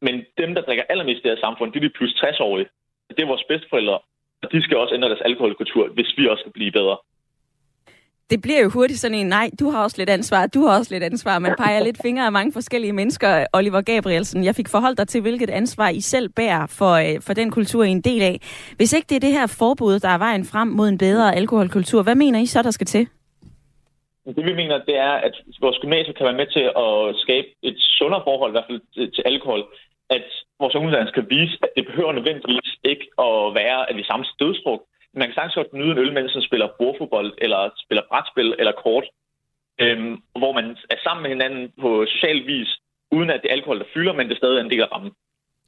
[0.00, 2.68] Men dem, der drikker allermest i det her samfund, det er de plus 60-årige.
[3.08, 3.98] Det er vores bedsteforældre,
[4.42, 6.96] og de skal også ændre deres alkoholkultur, hvis vi også skal blive bedre
[8.32, 10.94] det bliver jo hurtigt sådan en, nej, du har også lidt ansvar, du har også
[10.94, 11.38] lidt ansvar.
[11.38, 13.46] Man peger lidt fingre af mange forskellige mennesker.
[13.52, 17.32] Oliver Gabrielsen, jeg fik forholdt dig til, hvilket ansvar I selv bærer for, øh, for
[17.34, 18.36] den kultur, I er en del af.
[18.76, 22.02] Hvis ikke det er det her forbud, der er vejen frem mod en bedre alkoholkultur,
[22.02, 23.08] hvad mener I så, der skal til?
[24.36, 27.76] Det vi mener, det er, at vores gymnasier kan være med til at skabe et
[27.98, 29.62] sundere forhold, i hvert fald til alkohol.
[30.10, 30.26] At
[30.60, 34.82] vores ungdomsland skal vise, at det behøver nødvendigvis ikke at være, at vi samles dødsdruk,
[35.14, 38.72] man kan sagtens godt nyde en øl, mens man spiller bordfodbold, eller spiller brætspil, eller
[38.84, 39.06] kort,
[39.80, 42.70] øhm, hvor man er sammen med hinanden på social vis,
[43.10, 45.12] uden at det er alkohol, der fylder, men det stadig en del af rammen.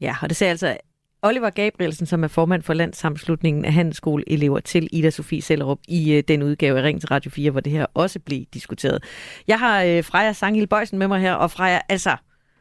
[0.01, 0.77] Ja, og det ser altså
[1.23, 6.23] Oliver Gabrielsen, som er formand for Landssamslutningen af Handelsskoleelever til Ida Sofie Sellerup i øh,
[6.29, 9.05] den udgave af Ring til Radio 4, hvor det her også blev diskuteret.
[9.49, 12.17] Jeg har øh, Freja Sangil Bøjsen med mig her, og Freja, altså,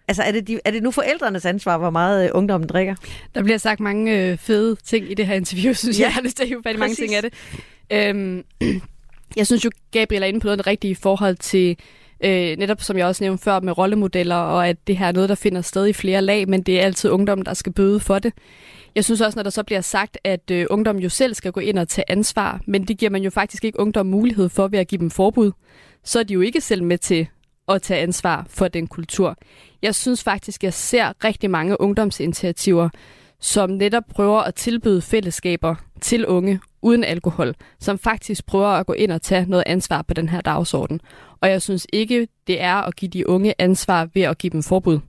[0.07, 2.95] Altså, er det, de, er det nu forældrenes ansvar, hvor meget øh, ungdommen drikker?
[3.35, 6.07] Der bliver sagt mange øh, fede ting i det her interview, synes ja, jeg.
[6.07, 7.33] Jeg har lyst til at hive mange ting af det.
[7.91, 8.43] Øhm,
[9.37, 11.77] jeg synes jo, Gabriel er inde på noget rigtigt i forhold til,
[12.23, 15.29] øh, netop som jeg også nævnte før, med rollemodeller, og at det her er noget,
[15.29, 18.19] der finder sted i flere lag, men det er altid ungdommen, der skal bøde for
[18.19, 18.33] det.
[18.95, 21.59] Jeg synes også, når der så bliver sagt, at øh, ungdommen jo selv skal gå
[21.59, 24.79] ind og tage ansvar, men det giver man jo faktisk ikke ungdom mulighed for ved
[24.79, 25.51] at give dem forbud,
[26.03, 27.27] så er de jo ikke selv med til
[27.67, 29.35] at tage ansvar for den kultur.
[29.81, 32.89] Jeg synes faktisk, jeg ser rigtig mange ungdomsinitiativer,
[33.39, 38.93] som netop prøver at tilbyde fællesskaber til unge uden alkohol, som faktisk prøver at gå
[38.93, 41.01] ind og tage noget ansvar på den her dagsorden.
[41.41, 44.63] Og jeg synes ikke, det er at give de unge ansvar ved at give dem
[44.63, 44.99] forbud.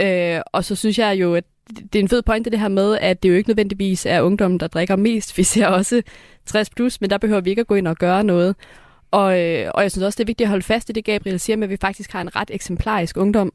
[0.00, 2.98] Øh, og så synes jeg jo, at det er en fed pointe det her med,
[3.00, 5.38] at det jo ikke nødvendigvis er ungdommen, der drikker mest.
[5.38, 6.02] Vi ser også
[6.46, 8.56] 60 plus, men der behøver vi ikke at gå ind og gøre noget.
[9.16, 11.40] Og, øh, og jeg synes også, det er vigtigt at holde fast i det, Gabriel
[11.40, 13.52] siger, med at vi faktisk har en ret eksemplarisk ungdom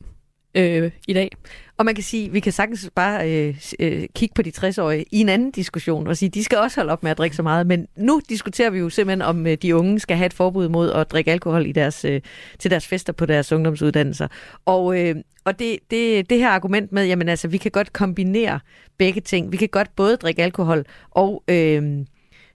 [0.55, 1.31] øh, i dag.
[1.77, 5.19] Og man kan sige, vi kan sagtens bare øh, øh, kigge på de 60-årige i
[5.19, 7.67] en anden diskussion og sige, de skal også holde op med at drikke så meget.
[7.67, 10.91] Men nu diskuterer vi jo simpelthen, om øh, de unge skal have et forbud mod
[10.91, 12.21] at drikke alkohol i deres, øh,
[12.59, 14.27] til deres fester på deres ungdomsuddannelser.
[14.65, 18.59] Og, øh, og det, det, det her argument med, jamen altså, vi kan godt kombinere
[18.97, 19.51] begge ting.
[19.51, 21.43] Vi kan godt både drikke alkohol og...
[21.47, 22.05] Øh,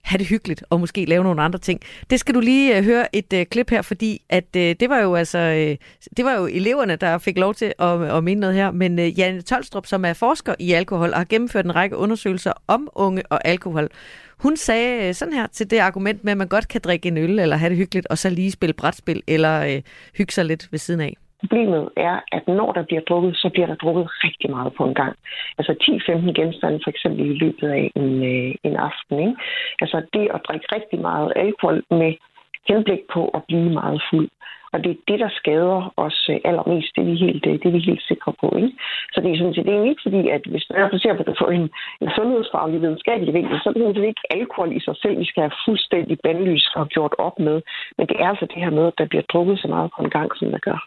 [0.07, 1.81] have det hyggeligt og måske lave nogle andre ting.
[2.09, 4.99] Det skal du lige uh, høre et uh, klip her, fordi at uh, det var
[4.99, 5.87] jo altså uh,
[6.17, 9.19] det var jo eleverne, der fik lov til at, at mene noget her, men uh,
[9.19, 13.23] Janne Tolstrup, som er forsker i alkohol og har gennemført en række undersøgelser om unge
[13.29, 13.89] og alkohol,
[14.37, 17.39] hun sagde sådan her til det argument med, at man godt kan drikke en øl
[17.39, 19.81] eller have det hyggeligt, og så lige spille brætspil eller uh,
[20.17, 21.13] hygge sig lidt ved siden af.
[21.39, 24.93] Problemet er, at når der bliver drukket, så bliver der drukket rigtig meget på en
[24.93, 25.15] gang.
[25.57, 29.19] Altså 10-15 genstande for eksempel i løbet af en, øh, en aften.
[29.19, 29.35] Ikke?
[29.81, 32.13] Altså det at drikke rigtig meget alkohol med
[32.69, 34.29] henblik på at blive meget fuld.
[34.73, 36.95] Og det er det, der skader os øh, allermest.
[36.95, 38.47] Det er vi helt, øh, det er vi helt sikre på.
[38.61, 38.73] Ikke?
[39.13, 41.35] Så det er sådan set det er ikke fordi, at hvis man ser på det
[41.39, 41.65] på en,
[42.01, 45.59] en sundhedsfaglig videnskabelig vinkel, så er det ikke alkohol i sig selv, vi skal have
[45.65, 47.61] fuldstændig bandlys og gjort op med.
[47.97, 50.09] Men det er altså det her med, at der bliver drukket så meget på en
[50.09, 50.79] gang, som der gør.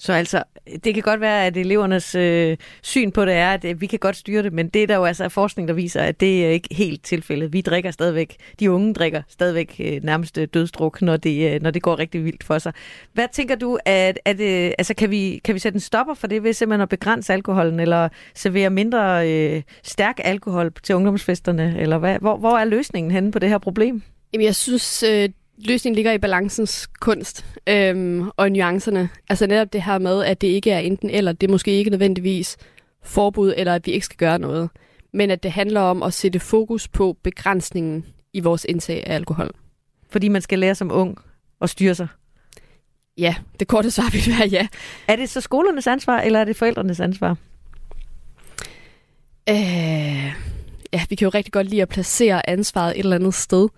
[0.00, 0.42] Så altså
[0.84, 3.98] det kan godt være, at elevernes øh, syn på det er, at øh, vi kan
[3.98, 6.50] godt styre det, men det er der jo altså forskning, der viser, at det er
[6.50, 7.52] ikke helt tilfældet.
[7.52, 11.70] Vi drikker stadigvæk, de unge drikker stadigvæk øh, nærmest øh, dødsdruk, når det, øh, når
[11.70, 12.72] det går rigtig vildt for sig.
[13.12, 16.26] Hvad tænker du, at, at øh, altså, kan, vi, kan vi sætte en stopper for
[16.26, 21.98] det ved simpelthen at begrænse alkoholen, eller servere mindre øh, stærk alkohol til ungdomsfesterne, eller
[21.98, 22.18] hvad?
[22.20, 24.02] Hvor, hvor er løsningen henne på det her problem?
[24.32, 25.28] Jamen, jeg synes, øh,
[25.64, 29.08] løsningen ligger i balancens kunst øhm, og nuancerne.
[29.28, 31.32] Altså netop det her med, at det ikke er enten eller.
[31.32, 32.56] Det er måske ikke nødvendigvis
[33.02, 34.70] forbud, eller at vi ikke skal gøre noget.
[35.12, 39.50] Men at det handler om at sætte fokus på begrænsningen i vores indtag af alkohol.
[40.10, 41.18] Fordi man skal lære som ung
[41.60, 42.08] at styre sig?
[43.18, 44.68] Ja, det korte svar vil være ja.
[45.08, 47.36] Er det så skolernes ansvar, eller er det forældrenes ansvar?
[49.48, 50.32] Øh,
[50.92, 53.68] ja, vi kan jo rigtig godt lide at placere ansvaret et eller andet sted.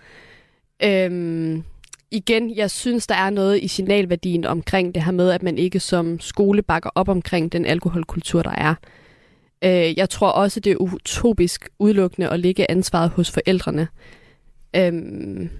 [0.82, 1.64] Øhm,
[2.10, 5.80] igen, jeg synes, der er noget i signalværdien omkring det her med, at man ikke
[5.80, 8.74] som skole bakker op omkring den alkoholkultur, der er.
[9.64, 13.88] Øh, jeg tror også, det er utopisk udelukkende at lægge ansvaret hos forældrene.
[14.76, 15.50] Øhm,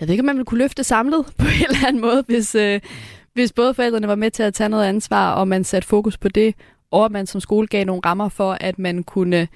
[0.00, 2.54] jeg ved ikke, om man ville kunne løfte samlet på en eller anden måde, hvis,
[2.54, 2.80] øh,
[3.34, 6.28] hvis både forældrene var med til at tage noget ansvar, og man satte fokus på
[6.28, 6.54] det,
[6.90, 9.48] og at man som skole gav nogle rammer for, at man kunne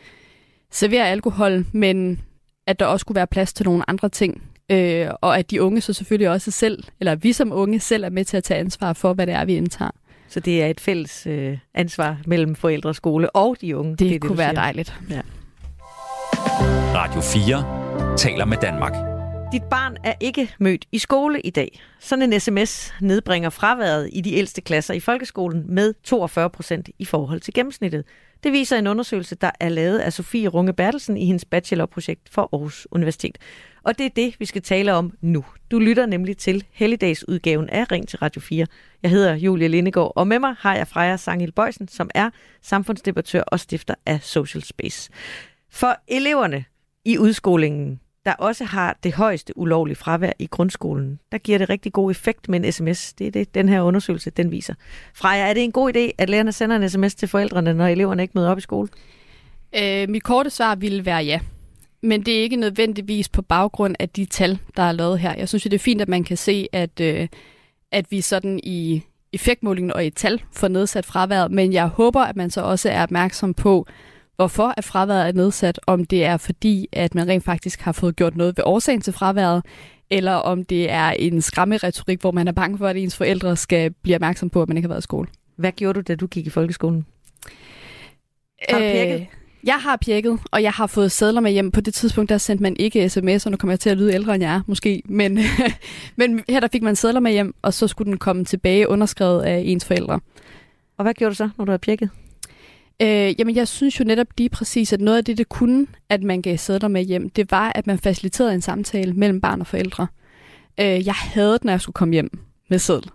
[0.71, 2.21] servere alkohol, men
[2.67, 4.43] at der også skulle være plads til nogle andre ting.
[4.71, 8.11] Øh, og at de unge så selvfølgelig også selv, eller vi som unge selv er
[8.11, 9.91] med til at tage ansvar for, hvad det er, vi indtager.
[10.29, 13.91] Så det er et fælles øh, ansvar mellem forældre, skole og de unge?
[13.91, 14.61] Det, det, det kunne det, være siger.
[14.61, 14.95] dejligt.
[15.11, 15.21] Ja.
[16.95, 18.93] Radio 4 taler med Danmark.
[19.53, 21.81] Dit barn er ikke mødt i skole i dag.
[22.01, 27.05] Sådan en sms nedbringer fraværet i de ældste klasser i folkeskolen med 42 procent i
[27.05, 28.05] forhold til gennemsnittet.
[28.45, 32.49] Det viser en undersøgelse, der er lavet af Sofie Runge Bertelsen i hendes bachelorprojekt for
[32.53, 33.39] Aarhus Universitet.
[33.83, 35.45] Og det er det, vi skal tale om nu.
[35.71, 38.67] Du lytter nemlig til helligdagsudgaven af Ring til Radio 4.
[39.03, 42.31] Jeg hedder Julia Lindegård, og med mig har jeg Freja Sangil Bøjsen, som er
[42.63, 45.11] samfundsdebattør og stifter af Social Space.
[45.71, 46.65] For eleverne
[47.05, 51.93] i udskolingen der også har det højeste ulovlige fravær i grundskolen, der giver det rigtig
[51.93, 53.13] god effekt med en sms.
[53.13, 54.75] Det er det, den her undersøgelse, den viser.
[55.15, 58.23] Freja, er det en god idé, at lærerne sender en sms til forældrene, når eleverne
[58.23, 58.89] ikke møder op i skole?
[59.83, 61.41] Øh, mit korte svar ville være ja.
[62.03, 65.35] Men det er ikke nødvendigvis på baggrund af de tal, der er lavet her.
[65.35, 67.29] Jeg synes det er fint, at man kan se, at, øh,
[67.93, 69.03] at vi sådan i
[69.33, 73.03] effektmålingen og i tal får nedsat fraværet, men jeg håber, at man så også er
[73.03, 73.87] opmærksom på,
[74.37, 78.17] hvorfor at fraværet er nedsat, om det er fordi, at man rent faktisk har fået
[78.17, 79.63] gjort noget ved årsagen til fraværet,
[80.11, 83.91] eller om det er en retorik, hvor man er bange for, at ens forældre skal
[84.03, 85.29] blive opmærksom på, at man ikke har været i skole.
[85.57, 87.07] Hvad gjorde du, da du gik i folkeskolen?
[88.69, 89.27] Har du øh,
[89.67, 91.71] jeg har pjekket, og jeg har fået sædler med hjem.
[91.71, 94.15] På det tidspunkt, der sendte man ikke sms, og nu kommer jeg til at lyde
[94.15, 95.03] ældre, end jeg er, måske.
[95.05, 95.39] Men,
[96.17, 99.43] men her der fik man sædler med hjem, og så skulle den komme tilbage underskrevet
[99.43, 100.21] af ens forældre.
[100.97, 102.11] Og hvad gjorde du så, når du har pjekket?
[103.03, 106.23] Øh, jamen, jeg synes jo netop lige præcis, at noget af det, det kunne, at
[106.23, 109.67] man gav sædler med hjem, det var, at man faciliterede en samtale mellem barn og
[109.67, 110.07] forældre.
[110.81, 112.39] Øh, jeg havde når jeg skulle komme hjem
[112.69, 113.13] med sædler.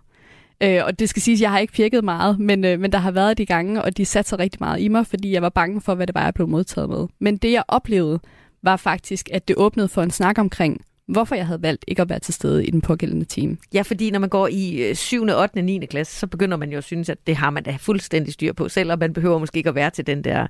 [0.63, 2.97] Øh, og det skal siges, at jeg har ikke pirket meget, men, øh, men der
[2.97, 5.49] har været de gange, og de satte sig rigtig meget i mig, fordi jeg var
[5.49, 7.07] bange for, hvad det var, jeg blev modtaget med.
[7.19, 8.19] Men det, jeg oplevede,
[8.63, 12.09] var faktisk, at det åbnede for en snak omkring, hvorfor jeg havde valgt ikke at
[12.09, 13.57] være til stede i den pågældende team.
[13.73, 15.85] Ja, fordi når man går i 7., 8., og 9.
[15.85, 18.69] klasse, så begynder man jo at synes, at det har man da fuldstændig styr på,
[18.69, 20.47] selvom man behøver måske ikke at være til den der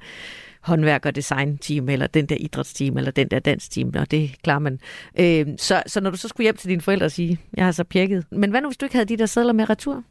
[0.61, 4.79] håndværk- og design-team, eller den der idrætsteam, eller den der dansteam, og det klarer man.
[5.19, 7.71] Øh, så, så når du så skulle hjem til dine forældre og sige, jeg har
[7.71, 8.25] så pjekket.
[8.31, 10.03] Men hvad nu, hvis du ikke havde de der sædler med retur?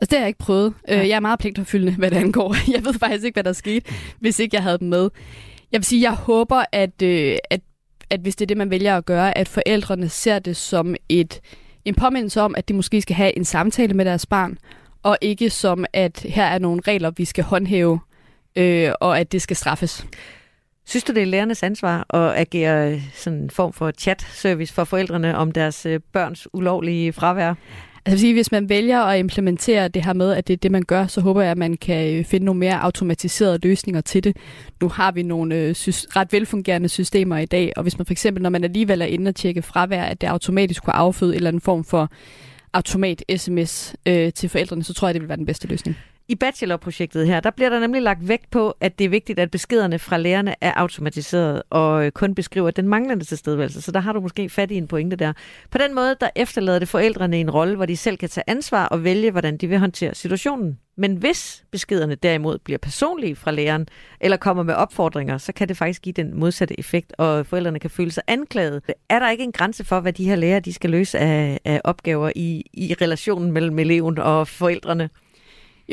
[0.00, 0.74] Altså, det har jeg ikke prøvet.
[0.88, 1.00] Ja.
[1.00, 2.56] Øh, jeg er meget pligtopfyldende, hvad det angår.
[2.74, 5.10] Jeg ved faktisk ikke, hvad der skete, hvis ikke jeg havde dem med.
[5.72, 7.60] Jeg vil sige, jeg håber, at, øh, at
[8.10, 11.40] at hvis det er det, man vælger at gøre, at forældrene ser det som et,
[11.84, 14.58] en påmindelse om, at de måske skal have en samtale med deres barn,
[15.02, 18.00] og ikke som, at her er nogle regler, vi skal håndhæve,
[18.56, 20.06] øh, og at det skal straffes.
[20.86, 24.84] Synes du, det er lærernes ansvar at agere øh, sådan en form for chat-service for
[24.84, 27.54] forældrene om deres øh, børns ulovlige fravær?
[28.06, 30.82] Altså sige, hvis man vælger at implementere det her med, at det er det, man
[30.82, 34.36] gør, så håber jeg, at man kan øh, finde nogle mere automatiserede løsninger til det.
[34.80, 35.74] Nu har vi nogle øh,
[36.16, 39.28] ret velfungerende systemer i dag, og hvis man for eksempel, når man alligevel er inde
[39.28, 42.10] og tjekke fravær, at det automatisk kunne afføde en eller anden form for
[42.72, 45.96] automat-sms øh, til forældrene, så tror jeg, det vil være den bedste løsning.
[46.30, 49.50] I bachelorprojektet her, der bliver der nemlig lagt vægt på, at det er vigtigt, at
[49.50, 53.82] beskederne fra lærerne er automatiseret og øh, kun beskriver den manglende tilstedeværelse.
[53.82, 55.32] Så der har du måske fat i en pointe der.
[55.70, 58.86] På den måde, der efterlader det forældrene en rolle, hvor de selv kan tage ansvar
[58.86, 60.78] og vælge, hvordan de vil håndtere situationen.
[60.96, 63.86] Men hvis beskederne derimod bliver personlige fra læreren,
[64.20, 67.90] eller kommer med opfordringer, så kan det faktisk give den modsatte effekt, og forældrene kan
[67.90, 68.82] føle sig anklaget.
[69.08, 71.80] Er der ikke en grænse for, hvad de her lærere de skal løse af, af
[71.84, 75.08] opgaver i, i relationen mellem eleven og forældrene?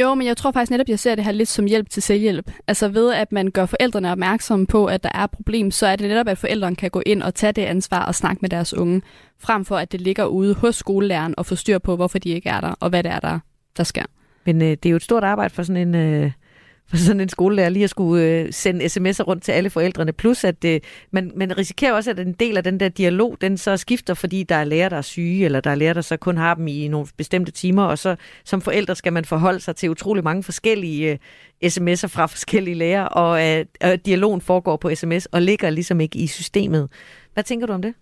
[0.01, 2.51] Jo, men jeg tror faktisk netop, jeg ser det her lidt som hjælp til selvhjælp.
[2.67, 5.95] Altså ved, at man gør forældrene opmærksomme på, at der er et problem, så er
[5.95, 8.73] det netop, at forældrene kan gå ind og tage det ansvar og snakke med deres
[8.73, 9.01] unge,
[9.39, 12.49] frem for at det ligger ude hos skolelæreren og få styr på, hvorfor de ikke
[12.49, 13.39] er der, og hvad det er, der,
[13.77, 14.03] der sker.
[14.45, 15.95] Men øh, det er jo et stort arbejde for sådan en...
[15.95, 16.31] Øh
[16.89, 20.13] for sådan en skolelærer lige at skulle øh, sende sms'er rundt til alle forældrene.
[20.13, 20.79] Plus at øh,
[21.11, 24.43] man, man risikerer også, at en del af den der dialog, den så skifter, fordi
[24.43, 26.67] der er lærere, der er syge, eller der er lærere, der så kun har dem
[26.67, 30.43] i nogle bestemte timer, og så som forældre skal man forholde sig til utrolig mange
[30.43, 31.17] forskellige øh,
[31.65, 36.19] sms'er fra forskellige lærere, og øh, øh, dialogen foregår på sms og ligger ligesom ikke
[36.19, 36.89] i systemet.
[37.33, 37.93] Hvad tænker du om det?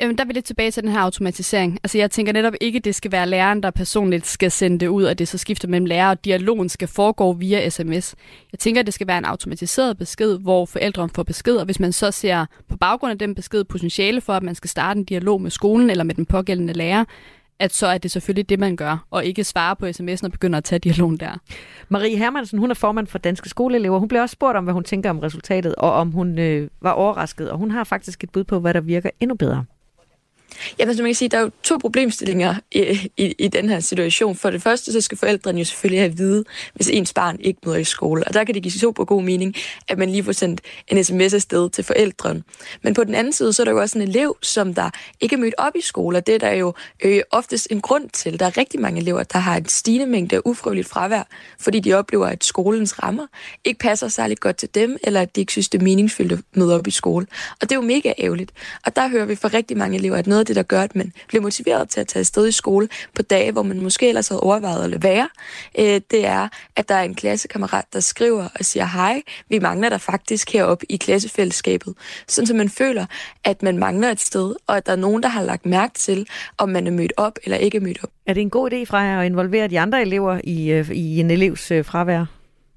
[0.00, 1.78] Jamen, der vil jeg tilbage til den her automatisering.
[1.82, 4.86] Altså, jeg tænker netop ikke, at det skal være læreren, der personligt skal sende det
[4.86, 8.14] ud, og det så skifter mellem lærer, og dialogen skal foregå via sms.
[8.52, 11.80] Jeg tænker, at det skal være en automatiseret besked, hvor forældrene får besked, og hvis
[11.80, 15.04] man så ser på baggrund af den besked potentiale for, at man skal starte en
[15.04, 17.04] dialog med skolen eller med den pågældende lærer,
[17.58, 20.58] at så er det selvfølgelig det, man gør, og ikke svare på sms'en og begynder
[20.58, 21.40] at tage dialogen der.
[21.88, 23.98] Marie Hermansen, hun er formand for Danske Skoleelever.
[23.98, 26.92] Hun blev også spurgt om, hvad hun tænker om resultatet, og om hun øh, var
[26.92, 29.64] overrasket, og hun har faktisk et bud på, hvad der virker endnu bedre.
[30.78, 33.80] Ja, altså man kan sige, der er jo to problemstillinger i, i, i den her
[33.80, 34.36] situation.
[34.36, 36.44] For det første, så skal forældrene jo selvfølgelig have at vide,
[36.74, 38.24] hvis ens barn ikke møder i skole.
[38.24, 39.54] Og der kan det give super god mening,
[39.88, 42.42] at man lige får sendt en sms afsted til forældrene.
[42.82, 44.90] Men på den anden side, så er der jo også en elev, som der
[45.20, 46.74] ikke er mødt op i skole, og det er der jo
[47.04, 48.40] øh, oftest en grund til.
[48.40, 51.22] Der er rigtig mange elever, der har en stigende mængde af ufrivilligt fravær,
[51.60, 53.26] fordi de oplever, at skolens rammer
[53.64, 56.38] ikke passer særlig godt til dem, eller at de ikke synes, det er meningsfyldt at
[56.54, 57.26] møde op i skole.
[57.50, 58.52] Og det er jo mega ærgerligt.
[58.86, 60.96] Og der hører vi fra rigtig mange elever, at noget af det, der gør, at
[60.96, 64.28] man bliver motiveret til at tage afsted i skole på dage, hvor man måske ellers
[64.28, 65.28] havde overvejet at lade være,
[65.78, 69.88] øh, det er, at der er en klassekammerat, der skriver og siger, hej, vi mangler
[69.88, 71.94] dig faktisk heroppe i klassefællesskabet.
[72.28, 73.06] Sådan så man føler,
[73.44, 76.26] at man mangler et sted, og at der er nogen, der har lagt mærke til,
[76.58, 78.10] om man er mødt op eller ikke er mødt op.
[78.26, 81.30] Er det en god idé fra at involvere de andre elever i, øh, i en
[81.30, 82.35] elevs øh, fravær?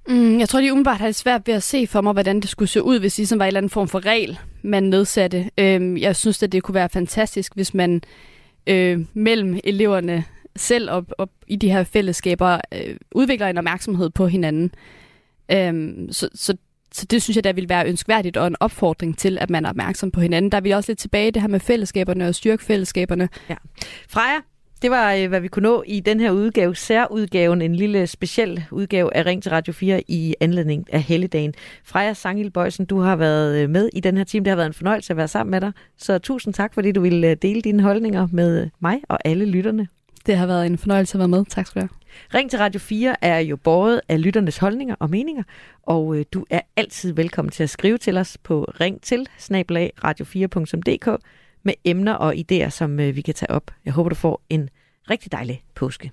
[0.09, 2.49] Mm, jeg tror, de umiddelbart har det svært ved at se for mig, hvordan det
[2.49, 5.49] skulle se ud, hvis det ligesom var en eller anden form for regel, man nedsatte.
[5.57, 8.01] Øhm, jeg synes, at det kunne være fantastisk, hvis man
[8.67, 10.23] øh, mellem eleverne
[10.55, 14.71] selv og, og i de her fællesskaber øh, udvikler en opmærksomhed på hinanden.
[15.51, 16.57] Øhm, så, så,
[16.91, 19.69] så det synes jeg, der vil være ønskværdigt og en opfordring til, at man er
[19.69, 20.51] opmærksom på hinanden.
[20.51, 23.29] Der er vi også lidt tilbage det her med fællesskaberne og styrke fællesskaberne.
[23.49, 23.55] Ja.
[24.09, 24.39] Freja,
[24.81, 28.63] det var, øh, hvad vi kunne nå i den her udgave, særudgaven, en lille speciel
[28.71, 31.53] udgave af Ring til Radio 4 i anledning af helligdagen.
[31.83, 34.43] Freja Sangil Bøjsen, du har været øh, med i den her team.
[34.43, 35.71] Det har været en fornøjelse at være sammen med dig.
[35.97, 39.87] Så tusind tak, fordi du ville øh, dele dine holdninger med mig og alle lytterne.
[40.25, 41.45] Det har været en fornøjelse at være med.
[41.45, 42.39] Tak skal du have.
[42.39, 45.43] Ring til Radio 4 er jo båret af lytternes holdninger og meninger,
[45.83, 51.21] og du er altid velkommen til at skrive til os på ring til radio4.dk
[51.63, 53.71] med emner og idéer, som øh, vi kan tage op.
[53.85, 54.69] Jeg håber, du får en
[55.09, 56.11] rigtig dejlig påske.